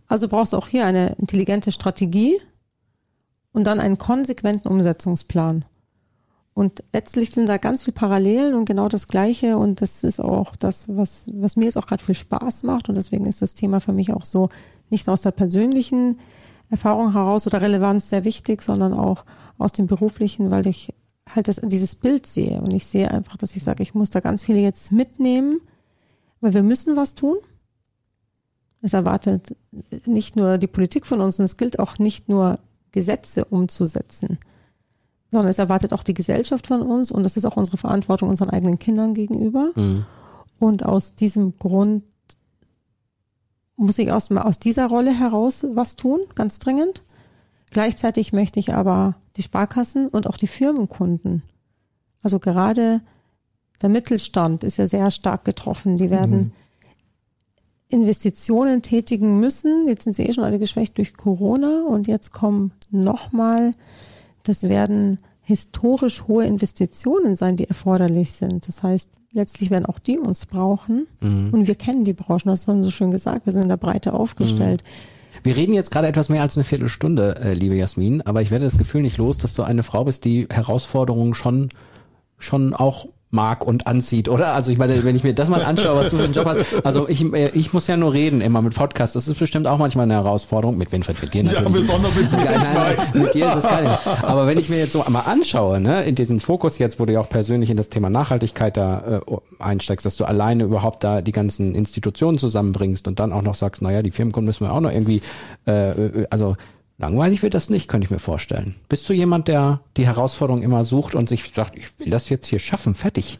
Also 0.06 0.28
brauchst 0.28 0.52
du 0.52 0.56
auch 0.56 0.68
hier 0.68 0.86
eine 0.86 1.14
intelligente 1.14 1.72
Strategie 1.72 2.36
und 3.52 3.64
dann 3.64 3.80
einen 3.80 3.98
konsequenten 3.98 4.68
Umsetzungsplan. 4.68 5.64
Und 6.54 6.84
letztlich 6.92 7.30
sind 7.30 7.48
da 7.48 7.56
ganz 7.56 7.82
viele 7.82 7.94
Parallelen 7.94 8.54
und 8.54 8.64
genau 8.64 8.88
das 8.88 9.08
Gleiche. 9.08 9.58
Und 9.58 9.82
das 9.82 10.04
ist 10.04 10.20
auch 10.20 10.54
das, 10.54 10.86
was, 10.88 11.28
was 11.34 11.56
mir 11.56 11.64
jetzt 11.64 11.76
auch 11.76 11.86
gerade 11.86 12.02
viel 12.02 12.14
Spaß 12.14 12.62
macht. 12.62 12.88
Und 12.88 12.94
deswegen 12.94 13.26
ist 13.26 13.42
das 13.42 13.54
Thema 13.54 13.80
für 13.80 13.92
mich 13.92 14.12
auch 14.12 14.24
so 14.24 14.50
nicht 14.88 15.06
nur 15.06 15.14
aus 15.14 15.22
der 15.22 15.32
persönlichen 15.32 16.20
Erfahrung 16.70 17.12
heraus 17.12 17.46
oder 17.46 17.60
Relevanz 17.60 18.08
sehr 18.08 18.24
wichtig, 18.24 18.62
sondern 18.62 18.94
auch 18.94 19.24
aus 19.58 19.72
dem 19.72 19.88
beruflichen, 19.88 20.52
weil 20.52 20.66
ich 20.68 20.94
halt 21.28 21.48
das, 21.48 21.60
dieses 21.62 21.96
Bild 21.96 22.26
sehe. 22.26 22.60
Und 22.60 22.72
ich 22.72 22.86
sehe 22.86 23.10
einfach, 23.10 23.36
dass 23.36 23.56
ich 23.56 23.64
sage, 23.64 23.82
ich 23.82 23.94
muss 23.94 24.10
da 24.10 24.20
ganz 24.20 24.44
viele 24.44 24.60
jetzt 24.60 24.92
mitnehmen, 24.92 25.60
weil 26.40 26.54
wir 26.54 26.62
müssen 26.62 26.96
was 26.96 27.16
tun. 27.16 27.36
Es 28.84 28.92
erwartet 28.92 29.56
nicht 30.04 30.36
nur 30.36 30.58
die 30.58 30.66
Politik 30.66 31.06
von 31.06 31.22
uns 31.22 31.38
und 31.38 31.46
es 31.46 31.56
gilt 31.56 31.78
auch 31.78 31.98
nicht 31.98 32.28
nur 32.28 32.56
Gesetze 32.92 33.46
umzusetzen, 33.46 34.38
sondern 35.30 35.48
es 35.48 35.58
erwartet 35.58 35.94
auch 35.94 36.02
die 36.02 36.12
Gesellschaft 36.12 36.66
von 36.66 36.82
uns 36.82 37.10
und 37.10 37.22
das 37.22 37.38
ist 37.38 37.46
auch 37.46 37.56
unsere 37.56 37.78
Verantwortung 37.78 38.28
unseren 38.28 38.50
eigenen 38.50 38.78
Kindern 38.78 39.14
gegenüber. 39.14 39.70
Mhm. 39.74 40.04
Und 40.60 40.84
aus 40.84 41.14
diesem 41.14 41.58
Grund 41.58 42.04
muss 43.76 43.98
ich 43.98 44.12
aus, 44.12 44.30
aus 44.30 44.58
dieser 44.58 44.86
Rolle 44.86 45.18
heraus 45.18 45.64
was 45.72 45.96
tun, 45.96 46.20
ganz 46.34 46.58
dringend. 46.58 47.02
Gleichzeitig 47.70 48.34
möchte 48.34 48.60
ich 48.60 48.74
aber 48.74 49.16
die 49.38 49.42
Sparkassen 49.42 50.08
und 50.08 50.28
auch 50.28 50.36
die 50.36 50.46
Firmenkunden, 50.46 51.42
also 52.22 52.38
gerade 52.38 53.00
der 53.80 53.88
Mittelstand 53.88 54.62
ist 54.62 54.76
ja 54.76 54.86
sehr 54.86 55.10
stark 55.10 55.46
getroffen. 55.46 55.96
Die 55.96 56.10
werden 56.10 56.36
mhm. 56.36 56.52
Investitionen 57.94 58.82
tätigen 58.82 59.40
müssen. 59.40 59.86
Jetzt 59.88 60.04
sind 60.04 60.16
sie 60.16 60.24
eh 60.24 60.32
schon 60.32 60.44
alle 60.44 60.58
geschwächt 60.58 60.98
durch 60.98 61.16
Corona 61.16 61.84
und 61.86 62.06
jetzt 62.06 62.32
kommen 62.32 62.72
nochmal, 62.90 63.72
das 64.42 64.64
werden 64.64 65.18
historisch 65.42 66.26
hohe 66.26 66.44
Investitionen 66.44 67.36
sein, 67.36 67.56
die 67.56 67.68
erforderlich 67.68 68.32
sind. 68.32 68.66
Das 68.66 68.82
heißt, 68.82 69.08
letztlich 69.32 69.70
werden 69.70 69.86
auch 69.86 69.98
die 69.98 70.18
uns 70.18 70.46
brauchen. 70.46 71.06
Mhm. 71.20 71.50
Und 71.52 71.66
wir 71.66 71.74
kennen 71.74 72.04
die 72.04 72.14
Branchen, 72.14 72.48
das 72.48 72.66
wurde 72.66 72.82
so 72.82 72.90
schön 72.90 73.10
gesagt, 73.10 73.46
wir 73.46 73.52
sind 73.52 73.62
in 73.62 73.68
der 73.68 73.76
Breite 73.76 74.14
aufgestellt. 74.14 74.82
Mhm. 74.82 75.44
Wir 75.44 75.56
reden 75.56 75.74
jetzt 75.74 75.90
gerade 75.90 76.08
etwas 76.08 76.28
mehr 76.28 76.42
als 76.42 76.56
eine 76.56 76.64
Viertelstunde, 76.64 77.36
äh, 77.36 77.54
liebe 77.54 77.74
Jasmin, 77.74 78.22
aber 78.22 78.40
ich 78.40 78.50
werde 78.50 78.64
das 78.64 78.78
Gefühl 78.78 79.02
nicht 79.02 79.18
los, 79.18 79.36
dass 79.38 79.54
du 79.54 79.62
eine 79.62 79.82
Frau 79.82 80.04
bist, 80.04 80.24
die 80.24 80.46
Herausforderungen 80.50 81.34
schon 81.34 81.68
schon 82.38 82.74
auch 82.74 83.06
mag 83.34 83.66
und 83.66 83.86
anzieht, 83.86 84.28
oder? 84.28 84.54
Also 84.54 84.70
ich 84.72 84.78
meine, 84.78 85.04
wenn 85.04 85.16
ich 85.16 85.24
mir 85.24 85.34
das 85.34 85.48
mal 85.48 85.62
anschaue, 85.62 85.96
was 85.96 86.10
du 86.10 86.16
für 86.16 86.24
einen 86.24 86.32
Job 86.32 86.46
hast, 86.46 86.64
also 86.84 87.08
ich, 87.08 87.22
äh, 87.34 87.50
ich 87.54 87.72
muss 87.72 87.86
ja 87.86 87.96
nur 87.96 88.12
reden 88.12 88.40
immer 88.40 88.62
mit 88.62 88.74
Podcasts, 88.74 89.14
das 89.14 89.28
ist 89.28 89.38
bestimmt 89.38 89.66
auch 89.66 89.78
manchmal 89.78 90.04
eine 90.04 90.14
Herausforderung, 90.14 90.78
mit 90.78 90.92
Winfried, 90.92 91.20
mit 91.20 91.34
dir 91.34 91.44
natürlich. 91.44 91.64
Ja, 91.64 91.68
besonders 91.68 92.14
mit 92.14 92.30
mir. 92.30 92.38
Nein, 92.38 92.54
nein, 92.54 92.96
nein, 92.96 93.22
mit 93.22 93.34
dir 93.34 93.48
ist 93.48 93.56
es 93.56 93.64
nicht. 93.64 94.22
Aber 94.22 94.46
wenn 94.46 94.58
ich 94.58 94.70
mir 94.70 94.78
jetzt 94.78 94.92
so 94.92 95.04
mal 95.08 95.20
anschaue, 95.20 95.80
ne, 95.80 96.04
in 96.04 96.14
diesem 96.14 96.40
Fokus 96.40 96.78
jetzt, 96.78 97.00
wo 97.00 97.04
du 97.04 97.12
ja 97.12 97.20
auch 97.20 97.28
persönlich 97.28 97.70
in 97.70 97.76
das 97.76 97.88
Thema 97.88 98.08
Nachhaltigkeit 98.08 98.76
da 98.76 99.20
äh, 99.26 99.36
einsteigst, 99.58 100.06
dass 100.06 100.16
du 100.16 100.24
alleine 100.24 100.64
überhaupt 100.64 101.02
da 101.04 101.20
die 101.20 101.32
ganzen 101.32 101.74
Institutionen 101.74 102.38
zusammenbringst 102.38 103.08
und 103.08 103.18
dann 103.18 103.32
auch 103.32 103.42
noch 103.42 103.56
sagst, 103.56 103.82
naja, 103.82 104.02
die 104.02 104.12
Firmenkunden 104.12 104.46
müssen 104.46 104.64
wir 104.64 104.72
auch 104.72 104.80
noch 104.80 104.92
irgendwie, 104.92 105.20
äh, 105.66 105.90
äh 105.90 106.26
also 106.30 106.56
Langweilig 107.04 107.42
wird 107.42 107.52
das 107.52 107.68
nicht, 107.68 107.86
könnte 107.86 108.06
ich 108.06 108.10
mir 108.10 108.18
vorstellen. 108.18 108.74
Bist 108.88 109.06
du 109.10 109.12
jemand, 109.12 109.46
der 109.46 109.80
die 109.98 110.06
Herausforderung 110.06 110.62
immer 110.62 110.84
sucht 110.84 111.14
und 111.14 111.28
sich 111.28 111.52
sagt, 111.52 111.76
ich 111.76 111.98
will 111.98 112.08
das 112.08 112.30
jetzt 112.30 112.46
hier 112.46 112.58
schaffen, 112.58 112.94
fertig? 112.94 113.38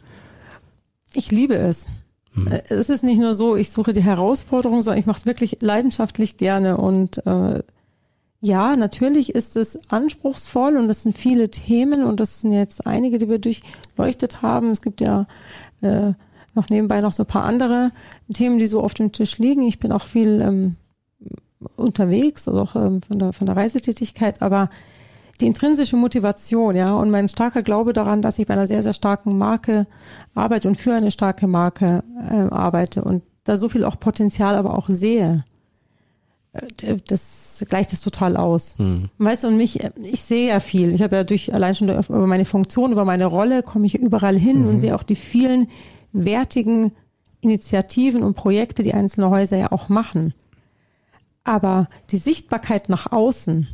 Ich 1.15 1.31
liebe 1.31 1.55
es. 1.55 1.87
Hm. 2.35 2.45
Äh, 2.45 2.61
es 2.69 2.89
ist 2.89 3.03
nicht 3.03 3.19
nur 3.19 3.33
so, 3.33 3.55
ich 3.55 3.71
suche 3.71 3.93
die 3.93 4.03
Herausforderung, 4.03 4.83
sondern 4.83 4.99
ich 4.99 5.07
mache 5.07 5.17
es 5.17 5.25
wirklich 5.25 5.57
leidenschaftlich 5.61 6.37
gerne. 6.37 6.77
Und 6.77 7.25
äh, 7.25 7.63
ja, 8.39 8.75
natürlich 8.75 9.33
ist 9.33 9.55
es 9.55 9.79
anspruchsvoll 9.89 10.77
und 10.77 10.87
das 10.87 11.01
sind 11.01 11.17
viele 11.17 11.49
Themen 11.49 12.03
und 12.03 12.19
das 12.19 12.41
sind 12.41 12.53
jetzt 12.53 12.85
einige, 12.85 13.17
die 13.17 13.29
wir 13.29 13.39
durchleuchtet 13.39 14.43
haben. 14.43 14.69
Es 14.69 14.81
gibt 14.81 15.01
ja 15.01 15.25
äh, 15.81 16.13
noch 16.53 16.69
nebenbei 16.69 17.01
noch 17.01 17.13
so 17.13 17.23
ein 17.23 17.27
paar 17.27 17.45
andere 17.45 17.91
Themen, 18.31 18.59
die 18.59 18.67
so 18.67 18.83
auf 18.83 18.93
dem 18.93 19.11
Tisch 19.11 19.39
liegen. 19.39 19.63
Ich 19.63 19.79
bin 19.79 19.91
auch 19.91 20.05
viel 20.05 20.39
ähm, 20.41 20.75
unterwegs, 21.75 22.47
also 22.47 22.61
auch 22.61 22.75
ähm, 22.75 23.01
von, 23.01 23.19
der, 23.19 23.33
von 23.33 23.47
der 23.47 23.55
Reisetätigkeit, 23.55 24.41
aber 24.41 24.69
die 25.41 25.47
intrinsische 25.47 25.97
Motivation, 25.97 26.75
ja, 26.75 26.93
und 26.93 27.11
mein 27.11 27.27
starker 27.27 27.61
Glaube 27.61 27.93
daran, 27.93 28.21
dass 28.21 28.39
ich 28.39 28.47
bei 28.47 28.53
einer 28.53 28.67
sehr, 28.67 28.81
sehr 28.81 28.93
starken 28.93 29.37
Marke 29.37 29.85
arbeite 30.33 30.69
und 30.69 30.75
für 30.75 30.93
eine 30.93 31.11
starke 31.11 31.47
Marke 31.47 32.03
äh, 32.29 32.53
arbeite 32.53 33.03
und 33.03 33.21
da 33.43 33.57
so 33.57 33.69
viel 33.69 33.83
auch 33.83 33.99
Potenzial 33.99 34.55
aber 34.55 34.77
auch 34.77 34.89
sehe, 34.89 35.43
äh, 36.53 36.97
das 37.07 37.63
gleicht 37.67 37.91
das 37.91 38.01
total 38.01 38.37
aus. 38.37 38.75
Hm. 38.77 39.09
Weißt 39.17 39.43
du, 39.43 39.47
und 39.49 39.57
mich, 39.57 39.83
ich 40.01 40.21
sehe 40.21 40.49
ja 40.49 40.59
viel. 40.59 40.93
Ich 40.93 41.01
habe 41.01 41.17
ja 41.17 41.23
durch 41.23 41.53
allein 41.53 41.75
schon 41.75 41.89
über 41.89 42.27
meine 42.27 42.45
Funktion, 42.45 42.91
über 42.91 43.05
meine 43.05 43.25
Rolle, 43.25 43.61
komme 43.63 43.85
ich 43.85 43.95
überall 43.95 44.37
hin 44.37 44.63
mhm. 44.63 44.67
und 44.69 44.79
sehe 44.79 44.95
auch 44.95 45.03
die 45.03 45.15
vielen 45.15 45.67
wertigen 46.13 46.91
Initiativen 47.41 48.23
und 48.23 48.35
Projekte, 48.35 48.83
die 48.83 48.93
einzelne 48.93 49.29
Häuser 49.29 49.57
ja 49.57 49.71
auch 49.71 49.89
machen. 49.89 50.33
Aber 51.45 51.87
die 52.09 52.17
Sichtbarkeit 52.17 52.89
nach 52.89 53.11
außen, 53.11 53.67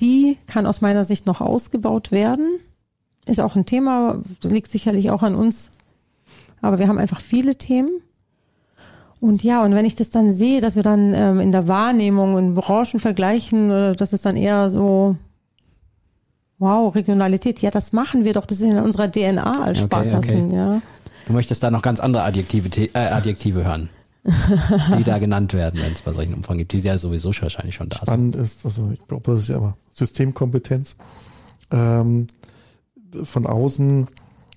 die 0.00 0.38
kann 0.46 0.64
aus 0.64 0.80
meiner 0.80 1.04
Sicht 1.04 1.26
noch 1.26 1.42
ausgebaut 1.42 2.10
werden. 2.10 2.58
Ist 3.26 3.40
auch 3.40 3.54
ein 3.54 3.66
Thema, 3.66 4.22
liegt 4.42 4.70
sicherlich 4.70 5.10
auch 5.10 5.22
an 5.22 5.34
uns. 5.34 5.70
Aber 6.62 6.78
wir 6.78 6.88
haben 6.88 6.98
einfach 6.98 7.20
viele 7.20 7.56
Themen. 7.56 7.90
Und 9.20 9.42
ja, 9.42 9.62
und 9.62 9.74
wenn 9.74 9.84
ich 9.84 9.96
das 9.96 10.08
dann 10.08 10.32
sehe, 10.32 10.62
dass 10.62 10.76
wir 10.76 10.82
dann 10.82 11.12
ähm, 11.12 11.40
in 11.40 11.52
der 11.52 11.68
Wahrnehmung 11.68 12.38
in 12.38 12.54
Branchen 12.54 13.00
vergleichen, 13.00 13.70
äh, 13.70 13.94
das 13.94 14.14
ist 14.14 14.24
dann 14.24 14.36
eher 14.36 14.70
so, 14.70 15.16
wow, 16.58 16.94
Regionalität, 16.94 17.60
ja, 17.60 17.70
das 17.70 17.92
machen 17.92 18.24
wir 18.24 18.32
doch, 18.32 18.46
das 18.46 18.60
ist 18.60 18.70
in 18.70 18.78
unserer 18.78 19.10
DNA 19.10 19.62
als 19.62 19.80
Sparkassen, 19.80 20.46
okay. 20.46 20.56
ja. 20.56 20.82
Du 21.26 21.34
möchtest 21.34 21.62
da 21.62 21.70
noch 21.70 21.82
ganz 21.82 22.00
andere 22.00 22.22
Adjektive, 22.22 22.70
äh, 22.94 22.98
Adjektive 22.98 23.62
hören. 23.64 23.90
die 24.98 25.04
da 25.04 25.18
genannt 25.18 25.54
werden, 25.54 25.80
wenn 25.80 25.92
es 25.94 26.02
bei 26.02 26.12
solchen 26.12 26.34
Umfang 26.34 26.58
gibt, 26.58 26.72
die 26.72 26.80
ja 26.80 26.98
sowieso 26.98 27.32
wahrscheinlich 27.40 27.74
schon 27.74 27.88
da 27.88 27.98
Spannend 27.98 28.34
sind. 28.34 28.44
ist, 28.44 28.64
also 28.64 28.90
ich 28.92 29.06
glaube, 29.08 29.32
das 29.32 29.42
ist 29.42 29.48
ja 29.48 29.56
immer 29.56 29.76
Systemkompetenz. 29.90 30.96
Ähm, 31.70 32.26
von 33.22 33.46
außen, 33.46 34.08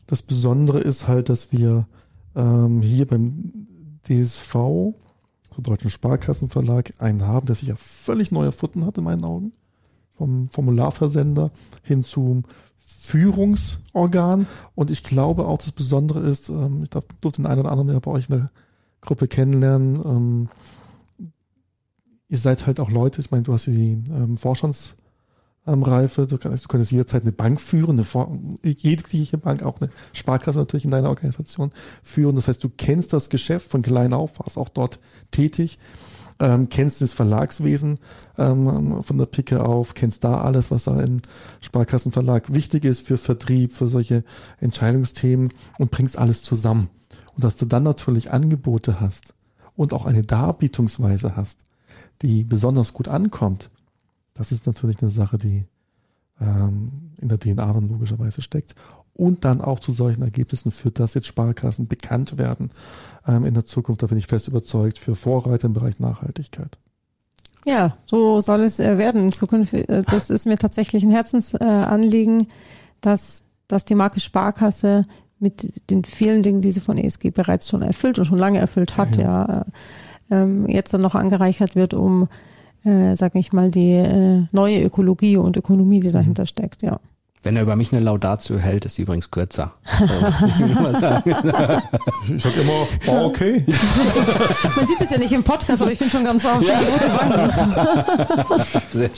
das 0.07 0.21
Besondere 0.21 0.79
ist 0.79 1.07
halt, 1.07 1.29
dass 1.29 1.51
wir 1.51 1.87
ähm, 2.35 2.81
hier 2.81 3.07
beim 3.07 3.67
DSV 4.07 4.53
zur 4.53 5.63
Deutschen 5.63 5.89
Sparkassenverlag 5.89 6.91
einen 6.99 7.23
haben, 7.23 7.45
der 7.45 7.55
sich 7.55 7.69
ja 7.69 7.75
völlig 7.75 8.31
neu 8.31 8.45
erfunden 8.45 8.85
hat 8.85 8.97
in 8.97 9.03
meinen 9.03 9.23
Augen. 9.23 9.53
Vom 10.09 10.49
Formularversender 10.49 11.51
hin 11.83 12.03
zum 12.03 12.43
Führungsorgan. 12.77 14.47
Und 14.75 14.91
ich 14.91 15.03
glaube 15.03 15.45
auch, 15.45 15.57
das 15.57 15.71
Besondere 15.71 16.19
ist, 16.19 16.49
ähm, 16.49 16.83
ich 16.83 16.89
durfte 16.89 17.41
den 17.41 17.45
einen 17.45 17.61
oder 17.61 17.71
anderen 17.71 17.89
ja 17.89 17.99
bei 17.99 18.11
euch 18.11 18.29
in 18.29 18.37
der 18.37 18.49
Gruppe 19.05 19.27
kennenlernen. 19.27 20.01
Ähm, 20.05 20.49
ihr 22.27 22.37
seid 22.37 22.65
halt 22.65 22.79
auch 22.79 22.89
Leute, 22.89 23.21
ich 23.21 23.31
meine, 23.31 23.43
du 23.43 23.53
hast 23.53 23.67
die 23.67 24.03
ähm, 24.09 24.37
Vorstands- 24.37 24.95
ähm, 25.67 25.83
Reife. 25.83 26.27
Du 26.27 26.37
kannst, 26.37 26.65
du 26.65 26.67
könntest 26.67 26.91
jederzeit 26.91 27.23
eine 27.23 27.31
Bank 27.31 27.59
führen, 27.59 27.99
eine 27.99 28.55
jegliche 28.63 29.37
Bank, 29.37 29.63
auch 29.63 29.79
eine 29.79 29.89
Sparkasse 30.13 30.59
natürlich 30.59 30.85
in 30.85 30.91
deiner 30.91 31.09
Organisation 31.09 31.71
führen. 32.01 32.35
Das 32.35 32.47
heißt, 32.47 32.63
du 32.63 32.69
kennst 32.69 33.13
das 33.13 33.29
Geschäft 33.29 33.71
von 33.71 33.81
klein 33.81 34.13
auf, 34.13 34.39
warst 34.39 34.57
auch 34.57 34.69
dort 34.69 34.99
tätig, 35.31 35.79
ähm, 36.39 36.69
kennst 36.69 37.01
das 37.01 37.13
Verlagswesen 37.13 37.99
ähm, 38.37 39.03
von 39.03 39.17
der 39.17 39.25
Picke 39.25 39.63
auf, 39.63 39.93
kennst 39.93 40.23
da 40.23 40.41
alles, 40.41 40.71
was 40.71 40.85
da 40.85 40.99
im 40.99 41.21
Sparkassenverlag 41.61 42.53
wichtig 42.53 42.85
ist 42.85 43.05
für 43.05 43.17
Vertrieb, 43.17 43.71
für 43.71 43.87
solche 43.87 44.23
Entscheidungsthemen 44.59 45.49
und 45.77 45.91
bringst 45.91 46.17
alles 46.17 46.43
zusammen. 46.43 46.89
Und 47.35 47.43
dass 47.43 47.57
du 47.57 47.65
dann 47.65 47.83
natürlich 47.83 48.31
Angebote 48.31 48.99
hast 48.99 49.33
und 49.75 49.93
auch 49.93 50.05
eine 50.05 50.23
Darbietungsweise 50.23 51.35
hast, 51.35 51.59
die 52.21 52.43
besonders 52.43 52.93
gut 52.93 53.07
ankommt, 53.07 53.69
das 54.33 54.51
ist 54.51 54.65
natürlich 54.65 55.01
eine 55.01 55.11
Sache, 55.11 55.37
die 55.37 55.65
ähm, 56.39 57.11
in 57.19 57.29
der 57.29 57.39
DNA 57.39 57.73
dann 57.73 57.89
logischerweise 57.89 58.41
steckt. 58.41 58.75
Und 59.15 59.45
dann 59.45 59.61
auch 59.61 59.79
zu 59.79 59.91
solchen 59.91 60.23
Ergebnissen 60.23 60.71
führt, 60.71 60.99
dass 60.99 61.13
jetzt 61.13 61.27
Sparkassen 61.27 61.87
bekannt 61.87 62.39
werden 62.39 62.71
ähm, 63.27 63.45
in 63.45 63.53
der 63.53 63.63
Zukunft. 63.63 64.01
Da 64.01 64.07
bin 64.07 64.17
ich 64.17 64.25
fest 64.25 64.47
überzeugt 64.47 64.97
für 64.97 65.15
Vorreiter 65.15 65.67
im 65.67 65.73
Bereich 65.73 65.99
Nachhaltigkeit. 65.99 66.79
Ja, 67.65 67.95
so 68.07 68.41
soll 68.41 68.61
es 68.61 68.79
äh, 68.79 68.97
werden 68.97 69.25
in 69.25 69.31
Zukunft. 69.31 69.73
Äh, 69.73 70.01
das 70.03 70.31
ist 70.31 70.47
mir 70.47 70.57
tatsächlich 70.57 71.03
ein 71.03 71.11
Herzensanliegen, 71.11 72.47
dass, 73.01 73.43
dass 73.67 73.85
die 73.85 73.95
Marke 73.95 74.19
Sparkasse 74.19 75.03
mit 75.43 75.89
den 75.91 76.03
vielen 76.03 76.41
Dingen, 76.41 76.61
die 76.61 76.71
sie 76.71 76.81
von 76.81 76.97
ESG 76.97 77.29
bereits 77.29 77.69
schon 77.69 77.83
erfüllt 77.83 78.17
und 78.17 78.25
schon 78.25 78.39
lange 78.39 78.57
erfüllt 78.57 78.97
hat, 78.97 79.15
ja, 79.17 79.47
ja 79.47 79.65
ähm, 80.31 80.67
jetzt 80.67 80.93
dann 80.93 81.01
noch 81.01 81.13
angereichert 81.13 81.75
wird, 81.75 81.93
um 81.93 82.27
äh, 82.83 83.15
sag 83.15 83.35
ich 83.35 83.53
mal, 83.53 83.71
die 83.71 83.91
äh, 83.91 84.45
neue 84.51 84.83
Ökologie 84.83 85.37
und 85.37 85.55
Ökonomie, 85.57 85.99
die 85.99 86.11
dahinter 86.11 86.45
steckt, 86.45 86.81
ja. 86.81 86.99
Wenn 87.43 87.57
er 87.57 87.63
über 87.63 87.75
mich 87.75 87.91
eine 87.91 88.01
Laudatio 88.01 88.57
hält, 88.57 88.85
ist 88.85 88.95
sie 88.95 89.01
übrigens 89.01 89.29
kürzer. 89.29 89.73
ich 89.99 90.59
will 90.59 90.75
mal 90.75 90.95
sagen. 90.95 91.35
Ich 92.33 92.41
sag 92.41 92.55
immer, 92.55 92.87
oh, 93.07 93.25
okay. 93.25 93.65
Man 94.77 94.87
sieht 94.87 95.01
es 95.01 95.09
ja 95.09 95.17
nicht 95.17 95.33
im 95.33 95.43
Podcast, 95.43 95.81
aber 95.81 95.91
ich 95.91 95.99
bin 95.99 96.09
schon 96.09 96.23
ganz 96.23 96.45
auf 96.45 96.63
ja. 96.63 96.73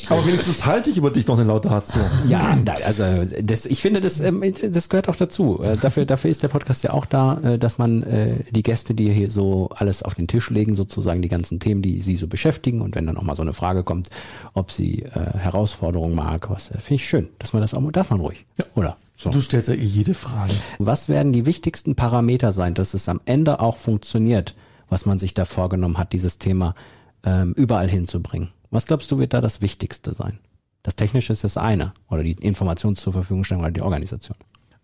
Aber 0.10 0.26
wenigstens 0.26 0.66
halte 0.66 0.90
ich 0.90 0.98
über 0.98 1.12
dich 1.12 1.28
noch 1.28 1.38
eine 1.38 1.48
Laudatio. 1.48 2.02
Ja, 2.28 2.58
also 2.84 3.04
das, 3.44 3.68
ich 3.68 3.80
finde, 3.82 4.02
das, 4.02 4.20
ähm, 4.20 4.42
das 4.72 4.90
gehört 4.90 5.08
auch 5.08 5.16
dazu. 5.16 5.62
Äh, 5.62 5.78
dafür, 5.78 6.06
dafür 6.06 6.32
ist 6.32 6.42
der 6.42 6.48
Podcast 6.48 6.84
ja 6.84 6.94
auch 6.94 7.06
da, 7.06 7.38
äh, 7.38 7.60
dass 7.60 7.78
man 7.78 8.02
äh, 8.02 8.44
die 8.50 8.64
Gäste, 8.64 8.96
die 8.96 9.12
hier 9.12 9.30
so 9.30 9.70
alles 9.76 10.02
auf 10.02 10.16
den 10.16 10.28
Tisch 10.28 10.50
legen, 10.50 10.76
sozusagen 10.76 11.22
die 11.22 11.30
ganzen 11.30 11.60
Themen, 11.60 11.84
die 11.84 12.02
sie 12.02 12.16
so 12.16 12.26
beschäftigen 12.26 12.82
und 12.82 12.96
wenn 12.96 13.06
dann 13.06 13.18
auch 13.18 13.24
mal 13.24 13.36
so 13.36 13.44
eine 13.44 13.54
Frage 13.54 13.84
kommt, 13.84 14.10
ob 14.54 14.72
sie 14.72 15.04
Herausforderungen 15.14 16.16
mag, 16.16 16.50
was 16.50 16.68
finde 16.68 16.96
ich 16.96 17.08
schön, 17.08 17.30
dass 17.40 17.54
man 17.54 17.62
das 17.62 17.74
auch 17.74 17.82
mal 17.82 17.92
darf 17.92 18.12
man 18.18 18.26
ruhig. 18.26 18.46
Ja. 18.58 18.66
Oder? 18.76 18.98
So. 19.18 19.30
Du 19.30 19.42
stellst 19.42 19.70
ja 19.70 19.76
eh 19.76 19.84
jede 19.84 20.14
Frage. 20.14 20.54
Was 20.78 21.08
werden 21.08 21.32
die 21.32 21.46
wichtigsten 21.46 21.96
Parameter 21.96 22.52
sein, 22.52 22.74
dass 22.74 22.94
es 22.94 23.08
am 23.08 23.22
Ende 23.26 23.60
auch 23.60 23.78
funktioniert, 23.78 24.56
was 24.90 25.06
man 25.06 25.20
sich 25.20 25.34
da 25.34 25.46
vorgenommen 25.46 25.98
hat, 25.98 26.14
dieses 26.14 26.38
Thema 26.38 26.76
ähm, 27.24 27.54
überall 27.54 27.88
hinzubringen? 27.88 28.50
Was 28.72 28.88
glaubst 28.88 29.12
du, 29.12 29.20
wird 29.20 29.34
da 29.34 29.40
das 29.40 29.62
Wichtigste 29.62 30.14
sein? 30.14 30.40
Das 30.84 30.96
Technische 30.96 31.34
ist 31.34 31.44
das 31.44 31.58
eine 31.58 31.94
oder 32.10 32.24
die 32.24 32.34
Informations 32.34 33.02
zur 33.02 33.14
Verfügung 33.14 33.44
stellen 33.44 33.62
oder 33.62 33.72
die 33.72 33.82
Organisation. 33.82 34.38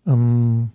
Ähm, 0.06 0.70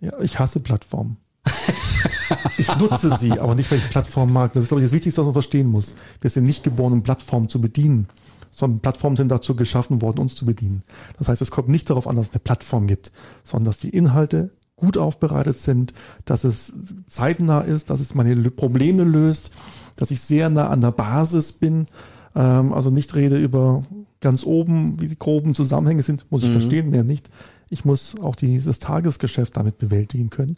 ja, 0.00 0.18
ich 0.20 0.38
hasse 0.38 0.60
Plattformen. 0.60 1.18
ich 2.58 2.76
nutze 2.78 3.16
sie, 3.16 3.38
aber 3.38 3.54
nicht, 3.54 3.70
weil 3.70 3.78
ich 3.78 3.90
Plattformen 3.90 4.32
mag. 4.32 4.54
Das 4.54 4.64
ist, 4.64 4.68
glaube 4.68 4.80
ich, 4.80 4.86
das 4.86 4.94
Wichtigste, 4.94 5.20
was 5.20 5.26
man 5.26 5.34
verstehen 5.34 5.68
muss. 5.68 5.94
Wir 6.20 6.30
sind 6.30 6.44
nicht 6.44 6.64
geboren, 6.64 6.94
um 6.94 7.02
Plattformen 7.02 7.48
zu 7.48 7.60
bedienen 7.60 8.08
sondern 8.52 8.80
Plattformen 8.80 9.16
sind 9.16 9.28
dazu 9.28 9.56
geschaffen 9.56 10.02
worden, 10.02 10.20
uns 10.20 10.36
zu 10.36 10.44
bedienen. 10.44 10.82
Das 11.18 11.28
heißt, 11.28 11.42
es 11.42 11.50
kommt 11.50 11.68
nicht 11.68 11.90
darauf 11.90 12.06
an, 12.06 12.16
dass 12.16 12.28
es 12.28 12.32
eine 12.34 12.40
Plattform 12.40 12.86
gibt, 12.86 13.10
sondern 13.44 13.66
dass 13.66 13.78
die 13.78 13.90
Inhalte 13.90 14.50
gut 14.76 14.98
aufbereitet 14.98 15.56
sind, 15.56 15.92
dass 16.24 16.44
es 16.44 16.72
zeitnah 17.08 17.60
ist, 17.60 17.90
dass 17.90 18.00
es 18.00 18.14
meine 18.14 18.34
Probleme 18.50 19.04
löst, 19.04 19.50
dass 19.96 20.10
ich 20.10 20.20
sehr 20.20 20.50
nah 20.50 20.68
an 20.68 20.80
der 20.80 20.92
Basis 20.92 21.52
bin, 21.52 21.86
ähm, 22.34 22.72
also 22.72 22.90
nicht 22.90 23.14
rede 23.14 23.38
über 23.38 23.82
ganz 24.20 24.44
oben, 24.44 25.00
wie 25.00 25.08
die 25.08 25.18
groben 25.18 25.54
Zusammenhänge 25.54 26.02
sind, 26.02 26.26
muss 26.30 26.42
ich 26.42 26.48
mhm. 26.48 26.54
verstehen, 26.54 26.90
mehr 26.90 27.04
nicht. 27.04 27.28
Ich 27.70 27.84
muss 27.84 28.14
auch 28.20 28.36
dieses 28.36 28.78
Tagesgeschäft 28.78 29.56
damit 29.56 29.78
bewältigen 29.78 30.30
können. 30.30 30.56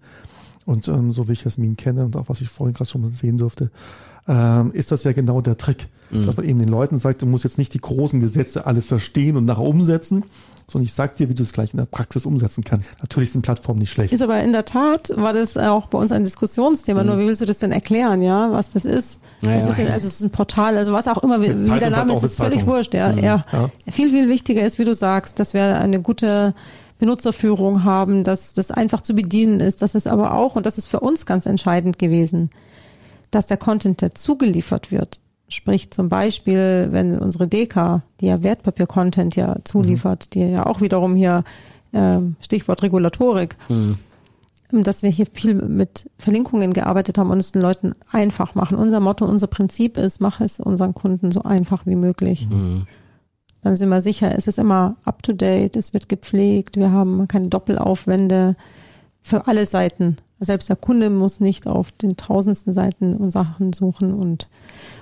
Und 0.66 0.88
ähm, 0.88 1.12
so 1.12 1.29
wie 1.29 1.33
ich 1.33 1.44
Jasmin 1.44 1.77
kenne 1.77 2.05
und 2.05 2.16
auch 2.16 2.29
was 2.29 2.40
ich 2.40 2.48
vorhin 2.48 2.74
gerade 2.74 2.88
schon 2.88 3.03
mal 3.03 3.11
sehen 3.11 3.38
durfte, 3.38 3.70
ähm, 4.27 4.72
ist 4.72 4.90
das 4.92 5.05
ja 5.05 5.12
genau 5.12 5.40
der 5.40 5.57
Trick. 5.57 5.88
Mhm. 6.11 6.27
Dass 6.27 6.37
man 6.37 6.46
eben 6.46 6.59
den 6.59 6.68
Leuten 6.68 6.98
sagt, 6.98 7.22
du 7.22 7.27
musst 7.27 7.44
jetzt 7.44 7.59
nicht 7.59 7.74
die 7.74 7.81
großen 7.81 8.20
Gesetze 8.20 8.66
alle 8.66 8.83
verstehen 8.83 9.37
und 9.37 9.44
nachher 9.44 9.64
umsetzen, 9.64 10.24
sondern 10.68 10.85
ich 10.85 10.94
sag 10.94 11.16
dir, 11.16 11.29
wie 11.29 11.35
du 11.35 11.42
es 11.42 11.53
gleich 11.53 11.72
in 11.74 11.79
der 11.79 11.87
Praxis 11.87 12.24
umsetzen 12.24 12.64
kannst. 12.64 12.92
Natürlich 13.00 13.33
sind 13.33 13.42
Plattformen 13.42 13.81
nicht 13.81 13.90
schlecht. 13.90 14.12
Ist 14.12 14.22
aber 14.22 14.40
in 14.42 14.53
der 14.53 14.64
Tat, 14.64 15.12
war 15.14 15.33
das 15.33 15.57
auch 15.57 15.88
bei 15.88 15.98
uns 15.98 16.11
ein 16.12 16.24
Diskussionsthema. 16.24 17.03
Mhm. 17.03 17.09
Nur 17.09 17.18
wie 17.18 17.27
willst 17.27 17.42
du 17.42 17.46
das 17.46 17.59
denn 17.59 17.72
erklären, 17.72 18.22
ja, 18.22 18.50
was 18.50 18.70
das 18.70 18.85
ist? 18.85 19.20
Ja, 19.42 19.57
was 19.57 19.68
ist 19.68 19.79
denn, 19.79 19.88
also 19.88 20.07
es 20.07 20.14
ist 20.14 20.22
ein 20.22 20.31
Portal, 20.31 20.77
also 20.79 20.92
was 20.92 21.07
auch 21.09 21.22
immer, 21.22 21.42
wie, 21.42 21.55
wie 21.55 21.79
der 21.79 21.90
Name 21.90 22.14
ist, 22.14 22.22
ist 22.22 22.37
völlig 22.37 22.66
wurscht. 22.66 22.94
Ja, 22.94 23.12
mhm. 23.12 23.18
ja. 23.18 23.44
ja. 23.53 23.70
Viel, 23.90 24.11
viel 24.11 24.29
wichtiger 24.29 24.64
ist, 24.64 24.79
wie 24.79 24.85
du 24.85 24.94
sagst, 24.94 25.38
dass 25.38 25.53
wir 25.53 25.79
eine 25.79 26.00
gute 26.00 26.55
Benutzerführung 26.98 27.85
haben, 27.85 28.24
dass 28.24 28.52
das 28.52 28.70
einfach 28.70 29.00
zu 29.00 29.14
bedienen 29.14 29.61
ist, 29.61 29.83
dass 29.83 29.94
es 29.94 30.07
aber 30.07 30.35
auch, 30.35 30.57
und 30.57 30.66
das 30.66 30.78
ist 30.78 30.87
für 30.87 31.00
uns 31.00 31.26
ganz 31.26 31.46
entscheidend 31.46 31.98
gewesen, 31.98 32.50
dass 33.30 33.46
der 33.46 33.57
Content 33.57 34.00
dazu 34.00 34.38
geliefert 34.38 34.92
wird. 34.92 35.20
Sprich 35.48 35.90
zum 35.90 36.09
Beispiel, 36.09 36.88
wenn 36.90 37.18
unsere 37.18 37.46
DK, 37.46 38.02
die 38.20 38.26
ja 38.26 38.42
Wertpapier-Content 38.42 39.37
ja 39.37 39.57
zuliefert, 39.64 40.26
mhm. 40.26 40.30
die 40.30 40.40
ja 40.52 40.66
auch 40.66 40.80
wiederum 40.80 41.16
hier, 41.16 41.44
äh, 41.92 42.18
Stichwort 42.40 42.83
Regulatorik, 42.83 43.57
mhm. 43.68 43.98
dass 44.70 45.02
wir 45.02 45.11
hier 45.11 45.26
viel 45.26 45.54
mit 45.54 46.09
Verlinkungen 46.18 46.72
gearbeitet 46.72 47.18
haben 47.18 47.30
und 47.30 47.38
es 47.38 47.52
den 47.52 47.62
Leuten 47.62 47.92
einfach 48.11 48.54
machen. 48.54 48.78
Unser 48.78 49.00
Motto, 49.00 49.26
unser 49.26 49.46
Prinzip 49.48 49.96
ist, 49.96 50.20
mach 50.20 50.40
es 50.40 50.61
unseren 50.61 50.94
Kunden 50.94 51.30
so 51.30 51.42
einfach 51.42 51.87
wie 51.87 51.96
möglich. 51.96 52.48
Mhm. 52.48 52.87
Dann 53.64 53.74
sind 53.74 53.88
wir 53.88 54.03
sicher, 54.03 54.37
es 54.37 54.46
ist 54.46 54.59
immer 54.59 54.96
up 55.05 55.22
to 55.22 55.33
date, 55.33 55.74
es 55.74 55.94
wird 55.94 56.11
gepflegt, 56.11 56.77
wir 56.77 56.92
haben 56.92 57.27
keine 57.29 57.48
Doppelaufwände 57.48 58.57
für 59.22 59.46
alle 59.46 59.64
Seiten. 59.64 60.18
Selbst 60.38 60.68
der 60.68 60.77
Kunde 60.77 61.09
muss 61.09 61.40
nicht 61.40 61.66
auf 61.66 61.90
den 61.90 62.18
tausendsten 62.18 62.74
Seiten 62.74 63.16
und 63.16 63.31
Sachen 63.31 63.72
suchen 63.72 64.12
und 64.12 64.48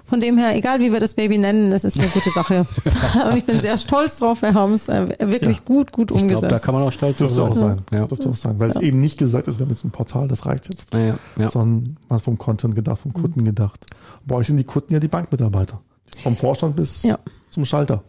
von 0.05 0.21
dem 0.21 0.39
her, 0.39 0.55
egal 0.55 0.79
wie 0.79 0.93
wir 0.93 1.01
das 1.01 1.15
Baby 1.15 1.39
nennen, 1.39 1.73
das 1.73 1.83
ist 1.83 1.99
eine 1.99 2.07
gute 2.07 2.31
Sache. 2.31 2.65
und 3.31 3.37
ich 3.37 3.45
bin 3.45 3.61
sehr 3.61 3.77
stolz 3.77 4.19
drauf, 4.19 4.43
wir 4.43 4.55
haben 4.55 4.75
es 4.75 4.89
äh, 4.89 5.09
wirklich 5.19 5.57
ja. 5.57 5.63
gut, 5.65 5.91
gut 5.91 6.13
umgesetzt. 6.13 6.35
Ich 6.35 6.39
glaube, 6.39 6.49
da 6.49 6.59
kann 6.61 6.75
man 6.75 6.85
auch 6.85 6.93
stolz 6.93 7.19
drauf 7.19 7.35
sein. 7.35 7.49
Auch 7.49 7.57
sein. 7.57 7.79
Ja. 7.91 8.07
Dürfte 8.07 8.31
auch 8.31 8.37
sein, 8.37 8.61
weil 8.61 8.69
ja. 8.69 8.77
es 8.77 8.81
eben 8.81 9.01
nicht 9.01 9.19
gesagt 9.19 9.49
ist, 9.49 9.59
wir 9.59 9.67
haben 9.67 9.71
jetzt 9.71 9.85
ein 9.85 9.91
Portal, 9.91 10.29
das 10.29 10.47
reicht 10.47 10.69
jetzt. 10.69 10.95
Ja, 10.95 11.17
ja. 11.37 11.49
Sondern 11.51 11.97
mal 12.09 12.21
vom 12.21 12.39
Content 12.39 12.77
gedacht, 12.77 13.01
vom 13.01 13.13
Kunden 13.13 13.41
mhm. 13.41 13.47
gedacht. 13.47 13.87
Bei 14.25 14.37
euch 14.37 14.47
sind 14.47 14.59
die 14.59 14.65
Kunden 14.65 14.93
ja 14.93 15.01
die 15.01 15.09
Bankmitarbeiter. 15.09 15.81
Vom 16.23 16.37
Vorstand 16.37 16.77
bis 16.77 17.05
zum 17.51 17.65
Schalter. 17.65 18.05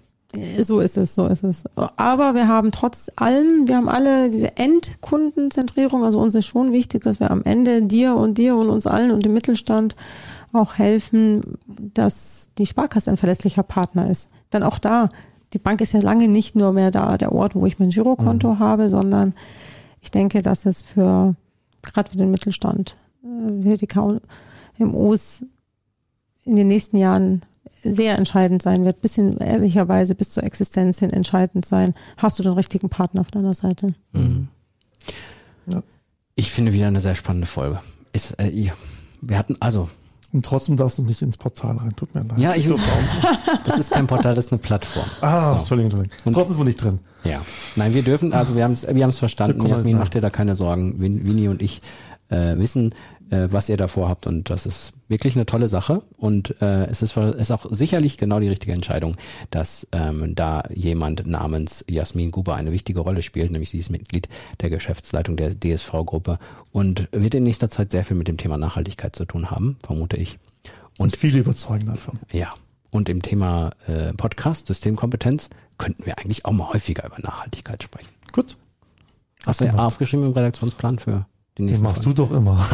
So 0.61 0.79
ist 0.79 0.97
es, 0.97 1.13
so 1.13 1.27
ist 1.27 1.43
es. 1.43 1.63
Aber 1.75 2.33
wir 2.33 2.47
haben 2.47 2.71
trotz 2.71 3.11
allem, 3.15 3.67
wir 3.67 3.77
haben 3.77 3.87
alle 3.87 4.31
diese 4.31 4.57
Endkundenzentrierung, 4.57 6.03
also 6.03 6.19
uns 6.19 6.33
ist 6.33 6.47
schon 6.47 6.71
wichtig, 6.71 7.03
dass 7.03 7.19
wir 7.19 7.29
am 7.29 7.43
Ende 7.43 7.83
dir 7.83 8.15
und 8.15 8.37
dir 8.39 8.55
und 8.55 8.69
uns 8.69 8.87
allen 8.87 9.11
und 9.11 9.25
dem 9.25 9.33
Mittelstand 9.33 9.95
auch 10.51 10.75
helfen, 10.75 11.59
dass 11.67 12.49
die 12.57 12.65
Sparkasse 12.65 13.11
ein 13.11 13.17
verlässlicher 13.17 13.63
Partner 13.63 14.09
ist. 14.09 14.29
Denn 14.51 14.63
auch 14.63 14.79
da, 14.79 15.09
die 15.53 15.59
Bank 15.59 15.81
ist 15.81 15.93
ja 15.93 15.99
lange 15.99 16.27
nicht 16.27 16.55
nur 16.55 16.73
mehr 16.73 16.89
da, 16.89 17.17
der 17.17 17.31
Ort, 17.31 17.55
wo 17.55 17.65
ich 17.65 17.77
mein 17.77 17.89
Girokonto 17.89 18.53
mhm. 18.53 18.59
habe, 18.59 18.89
sondern 18.89 19.33
ich 20.01 20.09
denke, 20.09 20.41
dass 20.41 20.65
es 20.65 20.81
für, 20.81 21.35
gerade 21.83 22.09
für 22.09 22.17
den 22.17 22.31
Mittelstand, 22.31 22.97
äh, 23.23 23.63
für 23.63 23.77
die 23.77 23.87
KMUs 23.87 25.45
in 26.45 26.55
den 26.55 26.67
nächsten 26.67 26.97
Jahren 26.97 27.43
sehr 27.83 28.17
entscheidend 28.17 28.61
sein 28.61 28.85
wird, 28.85 29.01
bis 29.01 29.15
hin, 29.15 29.37
ehrlicherweise 29.37 30.15
bis 30.15 30.29
zur 30.29 30.43
Existenz 30.43 30.99
hin 30.99 31.11
entscheidend 31.11 31.65
sein. 31.65 31.93
Hast 32.17 32.39
du 32.39 32.43
den 32.43 32.53
richtigen 32.53 32.89
Partner 32.89 33.21
auf 33.21 33.31
deiner 33.31 33.53
Seite? 33.53 33.93
Mhm. 34.13 34.47
Ja. 35.67 35.83
Ich 36.35 36.51
finde 36.51 36.73
wieder 36.73 36.87
eine 36.87 37.01
sehr 37.01 37.15
spannende 37.15 37.47
Folge. 37.47 37.79
Ist, 38.11 38.39
äh, 38.39 38.71
wir 39.21 39.37
hatten 39.37 39.57
also. 39.59 39.89
Und 40.31 40.43
trotzdem 40.43 40.77
darfst 40.77 40.97
du 40.97 41.03
nicht 41.03 41.21
ins 41.21 41.37
Portal 41.37 41.77
rein, 41.77 41.95
tut 41.95 42.15
mir 42.15 42.21
leid. 42.21 42.39
Ja, 42.39 42.55
ich, 42.55 42.67
Das 43.65 43.77
ist 43.77 43.91
kein 43.91 44.07
Portal, 44.07 44.33
das 44.33 44.47
ist 44.47 44.51
eine 44.51 44.57
Plattform. 44.57 45.05
Ah, 45.21 45.51
so. 45.53 45.59
Entschuldigung, 45.59 45.91
Entschuldigung. 45.91 46.17
Und 46.25 46.33
trotzdem 46.33 46.53
sind 46.53 46.61
wir 46.61 46.65
nicht 46.65 46.83
drin. 46.83 46.99
Ja. 47.23 47.39
Nein, 47.75 47.93
wir 47.93 48.01
dürfen, 48.01 48.33
also 48.33 48.55
wir 48.55 48.63
haben 48.63 48.73
es 48.73 48.87
wir 48.87 49.03
haben's 49.03 49.19
verstanden. 49.19 49.63
Jasmin, 49.67 49.99
mach 49.99 50.09
dir 50.09 50.21
da 50.21 50.31
keine 50.31 50.55
Sorgen. 50.55 50.99
Winnie 50.99 51.49
und 51.49 51.61
ich 51.61 51.81
äh, 52.33 52.57
wissen, 52.57 52.93
äh, 53.29 53.47
was 53.51 53.69
ihr 53.69 53.77
davor 53.77 54.09
habt 54.09 54.27
und 54.27 54.49
das 54.49 54.65
ist 54.65 54.93
wirklich 55.07 55.35
eine 55.35 55.45
tolle 55.45 55.67
Sache 55.67 56.01
und 56.17 56.61
äh, 56.61 56.85
es 56.85 57.01
ist, 57.01 57.15
ist 57.15 57.51
auch 57.51 57.65
sicherlich 57.69 58.17
genau 58.17 58.39
die 58.39 58.49
richtige 58.49 58.73
Entscheidung, 58.73 59.15
dass 59.51 59.87
ähm, 59.91 60.35
da 60.35 60.63
jemand 60.73 61.25
namens 61.27 61.85
Jasmin 61.89 62.31
Guber 62.31 62.55
eine 62.55 62.71
wichtige 62.71 62.99
Rolle 62.99 63.21
spielt, 63.21 63.51
nämlich 63.51 63.69
sie 63.69 63.77
ist 63.77 63.89
Mitglied 63.89 64.27
der 64.61 64.69
Geschäftsleitung 64.69 65.37
der 65.37 65.57
DSV-Gruppe 65.59 66.39
und 66.71 67.07
wird 67.11 67.35
in 67.35 67.43
nächster 67.43 67.69
Zeit 67.69 67.91
sehr 67.91 68.03
viel 68.03 68.17
mit 68.17 68.27
dem 68.27 68.37
Thema 68.37 68.57
Nachhaltigkeit 68.57 69.15
zu 69.15 69.25
tun 69.25 69.51
haben, 69.51 69.77
vermute 69.83 70.17
ich. 70.17 70.39
Und, 70.97 71.13
und 71.13 71.17
viele 71.17 71.39
überzeugen 71.39 71.87
davon. 71.87 72.19
Ja. 72.31 72.53
Und 72.91 73.09
im 73.09 73.23
Thema 73.23 73.71
äh, 73.87 74.13
Podcast, 74.13 74.67
Systemkompetenz, 74.67 75.49
könnten 75.79 76.05
wir 76.05 76.19
eigentlich 76.19 76.45
auch 76.45 76.51
mal 76.51 76.71
häufiger 76.71 77.05
über 77.05 77.17
Nachhaltigkeit 77.19 77.81
sprechen. 77.81 78.09
Gut. 78.31 78.55
Hast 79.45 79.61
du 79.61 79.65
ja 79.65 79.73
aufgeschrieben 79.73 80.27
im 80.27 80.33
Redaktionsplan 80.33 80.99
für 80.99 81.25
den, 81.59 81.67
Den 81.67 81.83
machst 81.83 82.03
Folge. 82.03 82.15
du 82.15 82.25
doch 82.25 82.35
immer. 82.35 82.57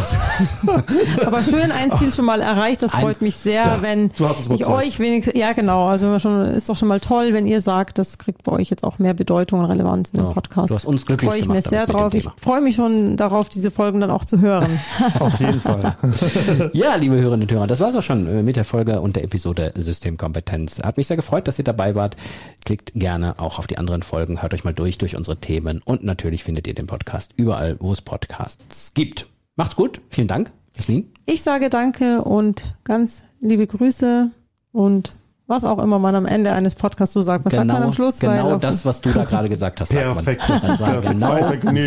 Aber 1.25 1.43
schön 1.43 1.69
ein 1.69 1.91
Ziel 1.97 2.13
schon 2.13 2.23
mal 2.23 2.39
erreicht. 2.39 2.81
Das 2.81 2.93
freut 2.93 3.21
mich 3.21 3.35
sehr, 3.35 3.65
ja, 3.65 3.81
wenn 3.81 4.09
ich 4.53 4.65
euch 4.65 4.99
wenigstens, 4.99 5.37
ja 5.37 5.51
genau, 5.51 5.87
also 5.89 6.17
schon, 6.17 6.45
ist 6.45 6.69
doch 6.69 6.77
schon 6.77 6.87
mal 6.87 7.01
toll, 7.01 7.33
wenn 7.33 7.45
ihr 7.45 7.61
sagt, 7.61 7.97
das 7.97 8.17
kriegt 8.17 8.43
bei 8.43 8.53
euch 8.53 8.69
jetzt 8.69 8.85
auch 8.85 8.97
mehr 8.97 9.13
Bedeutung 9.13 9.59
und 9.59 9.65
Relevanz 9.65 10.11
in 10.11 10.21
ja, 10.21 10.27
dem 10.27 10.33
Podcast. 10.33 10.69
Du 10.69 10.75
hast 10.75 10.85
uns 10.85 11.05
glücklich 11.05 11.29
Freue 11.29 11.39
ich 11.39 11.49
mich 11.49 11.65
sehr 11.65 11.87
drauf. 11.87 12.13
Ich 12.13 12.25
freue 12.37 12.61
mich 12.61 12.75
schon 12.75 13.17
darauf, 13.17 13.49
diese 13.49 13.69
Folgen 13.69 13.99
dann 13.99 14.11
auch 14.11 14.23
zu 14.23 14.39
hören. 14.39 14.79
Auf 15.19 15.37
jeden 15.41 15.59
Fall. 15.59 15.97
ja, 16.71 16.95
liebe 16.95 17.15
Hörerinnen 17.15 17.49
und 17.49 17.51
Hörer, 17.51 17.67
das 17.67 17.81
war's 17.81 17.95
auch 17.95 18.03
schon 18.03 18.27
äh, 18.27 18.43
mit 18.43 18.55
der 18.55 18.63
Folge 18.63 19.01
und 19.01 19.17
der 19.17 19.25
Episode 19.25 19.73
Systemkompetenz. 19.75 20.79
Hat 20.81 20.95
mich 20.95 21.07
sehr 21.07 21.17
gefreut, 21.17 21.49
dass 21.49 21.59
ihr 21.59 21.65
dabei 21.65 21.95
wart. 21.95 22.15
Klickt 22.63 22.93
gerne 22.95 23.39
auch 23.39 23.59
auf 23.59 23.67
die 23.67 23.77
anderen 23.77 24.03
Folgen, 24.03 24.41
hört 24.41 24.53
euch 24.53 24.63
mal 24.63 24.73
durch 24.73 24.97
durch 24.97 25.17
unsere 25.17 25.35
Themen 25.35 25.81
und 25.83 26.05
natürlich 26.05 26.45
findet 26.45 26.65
ihr 26.67 26.75
den 26.75 26.87
Podcast 26.87 27.33
überall, 27.35 27.75
wo 27.79 27.91
es 27.91 28.01
Podcasts 28.01 28.68
Podcasts 28.69 28.93
gibt. 28.93 29.27
Macht's 29.55 29.75
gut. 29.75 29.99
Vielen 30.09 30.27
Dank, 30.27 30.51
Jasmin. 30.75 31.11
Ich 31.25 31.41
sage 31.41 31.69
danke 31.69 32.21
und 32.23 32.75
ganz 32.83 33.23
liebe 33.39 33.65
Grüße 33.65 34.31
und 34.71 35.13
was 35.47 35.63
auch 35.63 35.79
immer 35.79 35.97
man 35.97 36.13
am 36.13 36.27
Ende 36.27 36.53
eines 36.53 36.75
Podcasts 36.75 37.13
so 37.13 37.21
sagt. 37.21 37.45
Was 37.45 37.53
genau, 37.53 37.63
sagt 37.63 37.73
man 37.79 37.83
am 37.83 37.93
Schluss? 37.93 38.19
Genau 38.19 38.57
das, 38.57 38.85
was 38.85 39.01
du 39.01 39.09
da 39.09 39.25
gerade 39.25 39.49
gesagt 39.49 39.81
hast. 39.81 39.89
Perfekt. 39.89 40.43
Das 40.47 40.79
war 40.79 41.01
genau 41.01 41.35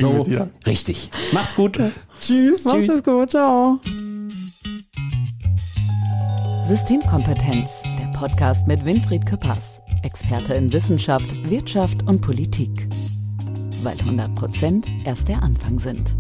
so 0.01 0.49
richtig. 0.67 1.11
Macht's 1.33 1.55
gut. 1.55 1.79
Tschüss. 2.21 2.65
Macht's 2.65 2.87
Tschüss. 2.87 3.05
gut. 3.05 3.31
Ciao. 3.31 3.79
Systemkompetenz, 6.67 7.83
der 7.85 8.19
Podcast 8.19 8.67
mit 8.67 8.85
Winfried 8.85 9.25
Köppers, 9.25 9.79
Experte 10.03 10.55
in 10.55 10.73
Wissenschaft, 10.73 11.49
Wirtschaft 11.49 12.03
und 12.09 12.21
Politik. 12.21 12.89
Weil 13.85 13.99
100 14.01 14.35
Prozent 14.35 14.89
erst 15.05 15.29
der 15.29 15.43
Anfang 15.43 15.79
sind. 15.79 16.17